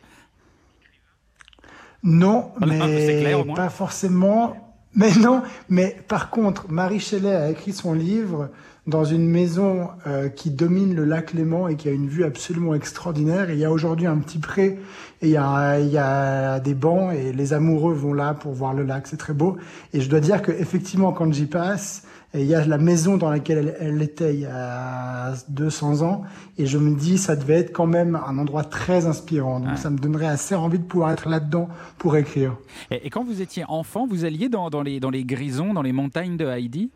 Non, 2.03 2.53
Ah, 2.61 2.67
mais 2.67 2.79
clair, 2.79 3.41
au 3.41 3.45
moins. 3.45 3.57
pas 3.57 3.69
forcément. 3.71 4.57
Mais 4.95 5.13
non, 5.17 5.43
mais 5.69 5.97
par 6.09 6.31
contre, 6.31 6.71
Marie 6.71 7.01
Shelley 7.01 7.35
a 7.35 7.51
écrit 7.51 7.73
son 7.73 7.93
livre 7.93 8.51
dans 8.87 9.05
une 9.05 9.29
maison 9.29 9.89
euh, 10.07 10.29
qui 10.29 10.51
domine 10.51 10.95
le 10.95 11.05
lac 11.05 11.33
Léman 11.33 11.67
et 11.69 11.75
qui 11.77 11.89
a 11.89 11.93
une 11.93 12.07
vue 12.07 12.25
absolument 12.25 12.75
extraordinaire. 12.75 13.51
Et 13.51 13.55
il 13.55 13.59
y 13.59 13.65
a 13.65 13.73
aujourd'hui 13.73 14.07
un 14.07 14.19
petit 14.19 14.39
pré 14.39 14.79
et 15.23 15.27
il 15.27 15.31
y 15.31 15.37
a, 15.37 15.81
il 15.81 15.89
y 15.91 15.99
a 15.99 16.61
des 16.61 16.75
bancs 16.75 17.13
et 17.13 17.33
les 17.33 17.53
amoureux 17.53 17.95
vont 17.95 18.13
là 18.15 18.35
pour 18.35 18.53
voir 18.53 18.75
le 18.75 18.85
lac. 18.85 19.07
C'est 19.09 19.17
très 19.17 19.33
beau. 19.35 19.57
Et 19.93 20.01
je 20.01 20.09
dois 20.09 20.21
dire 20.21 20.41
que 20.41 20.53
effectivement, 20.53 21.13
quand 21.13 21.33
j'y 21.33 21.47
passe, 21.47 22.05
et 22.35 22.41
il 22.43 22.47
y 22.47 22.55
a 22.55 22.65
la 22.67 22.77
maison 22.79 23.17
dans 23.17 23.31
laquelle 23.31 23.75
elle, 23.81 23.89
elle 23.95 24.03
était 24.03 24.35
il 24.35 24.41
y 24.41 24.47
a 24.47 25.33
200 25.49 26.03
ans, 26.03 26.23
et 26.59 26.67
je 26.67 26.77
me 26.77 26.95
dis, 26.95 27.19
ça 27.19 27.35
devait 27.35 27.55
être 27.61 27.73
quand 27.73 27.87
même 27.87 28.15
un 28.27 28.37
endroit 28.39 28.63
très 28.65 29.07
inspirant. 29.07 29.61
Donc 29.61 29.71
Ouais. 29.71 29.77
ça 29.77 29.91
me 29.91 29.99
donnerait 29.99 30.27
assez 30.27 30.55
envie 30.55 30.79
de 30.79 30.85
pouvoir 30.85 31.11
être 31.13 31.29
là-dedans 31.29 31.69
pour 31.99 32.17
écrire. 32.17 32.57
et, 32.91 33.07
et 33.07 33.11
quand 33.11 33.25
vous 33.25 33.41
étiez 33.41 33.65
enfant, 33.69 34.07
vous 34.07 34.25
alliez 34.25 34.49
dans, 34.49 34.71
dans 34.71 34.83
les, 34.83 35.01
dans 35.01 35.11
les 35.11 35.25
grisons, 35.25 35.73
dans 35.73 35.83
les 35.83 35.93
montagnes 35.93 36.37
de 36.37 36.45
Heidi 36.47 36.91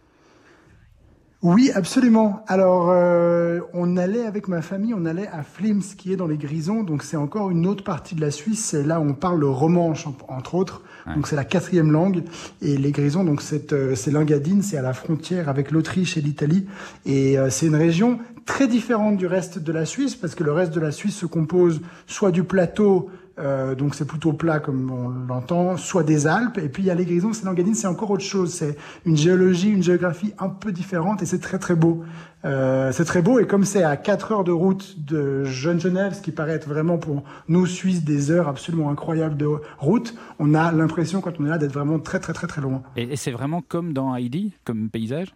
Oui, 1.42 1.70
absolument. 1.74 2.44
Alors, 2.48 2.90
euh, 2.90 3.61
on 3.72 3.96
allait 3.96 4.26
avec 4.26 4.46
ma 4.46 4.61
famille, 4.61 4.92
on 4.92 5.07
allait 5.07 5.26
à 5.29 5.42
Flims, 5.42 5.81
qui 5.96 6.12
est 6.12 6.16
dans 6.16 6.26
les 6.26 6.37
Grisons. 6.37 6.83
Donc, 6.83 7.03
c'est 7.03 7.16
encore 7.16 7.50
une 7.50 7.66
autre 7.66 7.83
partie 7.83 8.14
de 8.14 8.20
la 8.20 8.31
Suisse. 8.31 8.62
C'est 8.62 8.83
là 8.83 9.00
où 9.00 9.05
on 9.05 9.14
parle 9.14 9.40
le 9.40 9.48
romanche, 9.48 10.07
en- 10.07 10.14
entre 10.29 10.55
autres. 10.55 10.83
Ouais. 11.07 11.14
Donc, 11.14 11.26
c'est 11.26 11.37
la 11.37 11.44
quatrième 11.46 11.92
langue. 11.92 12.24
Et 12.61 12.76
les 12.76 12.92
Grisons, 12.92 13.24
donc, 13.24 13.40
c'est 13.40 13.72
euh, 13.72 13.94
c'est 13.94 14.11
l'Engadine, 14.11 14.61
c'est 14.61 14.76
à 14.76 14.83
la 14.83 14.92
frontière 14.92 15.48
avec 15.48 15.70
l'Autriche 15.70 16.18
et 16.18 16.20
l'Italie. 16.20 16.66
Et 17.07 17.38
euh, 17.38 17.48
c'est 17.48 17.66
une 17.68 17.76
région 17.76 18.18
très 18.50 18.66
différente 18.66 19.16
du 19.16 19.26
reste 19.26 19.60
de 19.60 19.72
la 19.72 19.86
Suisse, 19.86 20.16
parce 20.16 20.34
que 20.34 20.42
le 20.42 20.50
reste 20.50 20.74
de 20.74 20.80
la 20.80 20.90
Suisse 20.90 21.16
se 21.16 21.24
compose 21.24 21.80
soit 22.08 22.32
du 22.32 22.42
plateau, 22.42 23.08
euh, 23.38 23.76
donc 23.76 23.94
c'est 23.94 24.04
plutôt 24.04 24.32
plat 24.32 24.58
comme 24.58 24.90
on 24.90 25.08
l'entend, 25.28 25.76
soit 25.76 26.02
des 26.02 26.26
Alpes, 26.26 26.58
et 26.58 26.68
puis 26.68 26.82
il 26.82 26.86
y 26.86 26.90
a 26.90 26.96
les 26.96 27.04
Grisons, 27.04 27.32
c'est 27.32 27.44
l'Engadine, 27.44 27.76
c'est 27.76 27.86
encore 27.86 28.10
autre 28.10 28.24
chose, 28.24 28.52
c'est 28.52 28.76
une 29.06 29.16
géologie, 29.16 29.70
une 29.70 29.84
géographie 29.84 30.34
un 30.40 30.48
peu 30.48 30.72
différente, 30.72 31.22
et 31.22 31.26
c'est 31.26 31.38
très 31.38 31.60
très 31.60 31.76
beau. 31.76 32.02
Euh, 32.44 32.90
c'est 32.90 33.04
très 33.04 33.22
beau, 33.22 33.38
et 33.38 33.46
comme 33.46 33.64
c'est 33.64 33.84
à 33.84 33.96
4 33.96 34.32
heures 34.32 34.44
de 34.44 34.52
route 34.52 34.96
de 35.06 35.44
Jeune 35.44 35.78
Genève, 35.78 36.14
ce 36.14 36.20
qui 36.20 36.32
paraît 36.32 36.54
être 36.54 36.68
vraiment 36.68 36.98
pour 36.98 37.22
nous 37.48 37.66
Suisses 37.66 38.02
des 38.02 38.32
heures 38.32 38.48
absolument 38.48 38.90
incroyables 38.90 39.36
de 39.36 39.46
route, 39.78 40.14
on 40.40 40.54
a 40.54 40.72
l'impression 40.72 41.20
quand 41.20 41.38
on 41.38 41.46
est 41.46 41.50
là 41.50 41.58
d'être 41.58 41.72
vraiment 41.72 42.00
très 42.00 42.18
très 42.18 42.32
très 42.32 42.48
très 42.48 42.60
loin. 42.60 42.82
Et, 42.96 43.12
et 43.12 43.16
c'est 43.16 43.30
vraiment 43.30 43.62
comme 43.62 43.92
dans 43.92 44.16
Heidi, 44.16 44.52
comme 44.64 44.90
paysage? 44.90 45.28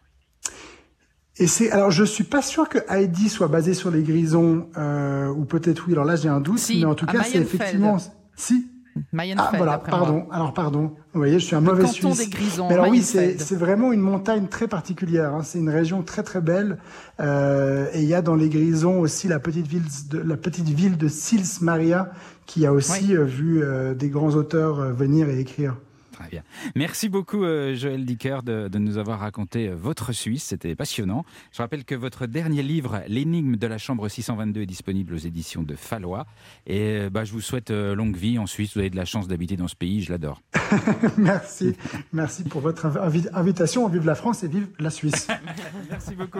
Et 1.38 1.47
c'est 1.49 1.70
alors 1.73 1.90
je 1.90 2.05
suis 2.05 2.25
pas 2.25 2.42
sûr 2.42 2.68
que 2.68 2.79
Heidi 2.88 3.29
soit 3.29 3.49
basé 3.49 3.75
sur 3.75 3.90
les 3.90 4.03
Grisons 4.03 4.68
euh, 4.79 5.29
ou 5.29 5.44
peut-être 5.44 5.85
oui. 5.87 5.92
Alors 5.94 6.05
là 6.05 6.14
j'ai 6.16 6.29
un 6.29 6.40
doute, 6.40 6.59
Si, 6.59 6.79
mais 6.81 6.85
en 6.85 6.94
tout 6.94 7.07
cas 7.07 7.23
c'est 7.25 7.38
effectivement 7.38 7.97
si. 8.37 8.70
Mayenfeld, 9.12 9.49
Ah 9.53 9.57
voilà, 9.57 9.73
moi. 9.79 9.83
pardon. 9.90 10.27
Alors 10.31 10.55
pardon. 10.55 10.92
Vous 11.12 11.18
voyez, 11.20 11.40
je 11.40 11.44
suis 11.47 11.57
un 11.57 11.61
Le 11.61 11.66
mauvais 11.66 11.83
canton 11.83 12.14
Suisse. 12.14 12.18
des 12.18 12.37
Grisons, 12.37 12.68
Mais 12.68 12.75
alors 12.75 12.87
oui, 12.88 13.03
c'est 13.03 13.40
c'est 13.40 13.57
vraiment 13.57 13.92
une 13.92 14.01
montagne 14.01 14.47
très 14.47 14.68
particulière. 14.68 15.35
hein. 15.35 15.42
C'est 15.42 15.59
une 15.59 15.68
région 15.70 16.03
très 16.05 16.23
très 16.23 16.40
belle. 16.40 16.79
Euh, 17.18 17.88
et 17.92 18.03
il 18.03 18.09
y 18.09 18.14
a 18.14 18.23
dans 18.23 18.37
les 18.37 18.49
Grisons 18.49 19.01
aussi 19.01 19.27
la 19.27 19.40
petite 19.40 19.66
ville 19.66 19.83
de 20.11 20.18
la 20.18 20.37
petite 20.37 20.68
ville 20.68 20.97
de 20.97 21.09
Sils 21.09 21.61
Maria 21.61 22.12
qui 22.47 22.64
a 22.66 22.73
aussi 22.73 23.07
Oui. 23.09 23.16
euh, 23.16 23.25
vu 23.25 23.61
euh, 23.64 23.94
des 23.94 24.11
grands 24.11 24.31
auteurs 24.37 24.79
euh, 24.79 24.92
venir 24.92 25.29
et 25.29 25.40
écrire. 25.40 25.75
Très 26.14 26.29
bien. 26.29 26.42
Merci 26.77 27.09
beaucoup, 27.09 27.42
euh, 27.44 27.74
Joël 27.74 28.05
Dicker, 28.05 28.42
de, 28.44 28.68
de 28.68 28.79
nous 28.79 28.98
avoir 28.98 29.18
raconté 29.18 29.68
euh, 29.68 29.74
votre 29.74 30.12
Suisse. 30.12 30.44
C'était 30.44 30.74
passionnant. 30.77 31.24
Je 31.53 31.61
rappelle 31.61 31.85
que 31.85 31.94
votre 31.96 32.27
dernier 32.27 32.62
livre, 32.62 33.03
L'énigme 33.09 33.57
de 33.57 33.66
la 33.66 33.79
chambre 33.79 34.09
622, 34.09 34.62
est 34.62 34.66
disponible 34.66 35.14
aux 35.14 35.18
éditions 35.18 35.62
de 35.64 35.74
Fallois. 35.74 36.27
Et 36.68 36.81
euh, 36.81 37.11
bah, 37.11 37.24
je 37.24 37.33
vous 37.33 37.40
souhaite 37.40 37.70
euh, 37.72 37.96
longue 37.96 38.16
vie 38.16 38.38
en 38.38 38.46
Suisse. 38.46 38.74
Vous 38.74 38.81
avez 38.81 38.90
de 38.90 38.96
la 38.96 39.05
chance 39.05 39.27
d'habiter 39.27 39.57
dans 39.57 39.66
ce 39.68 39.74
pays. 39.74 40.03
Je 40.03 40.12
l'adore. 40.12 40.40
Merci, 41.18 41.74
merci 42.12 42.44
pour 42.44 42.61
votre 42.61 42.87
invi- 42.87 43.29
invitation. 43.33 43.88
Vive 43.88 44.07
la 44.07 44.14
France 44.14 44.44
et 44.44 44.48
vive 44.48 44.68
la 44.79 44.90
Suisse. 44.90 45.27
Merci 45.90 46.14
beaucoup. 46.14 46.38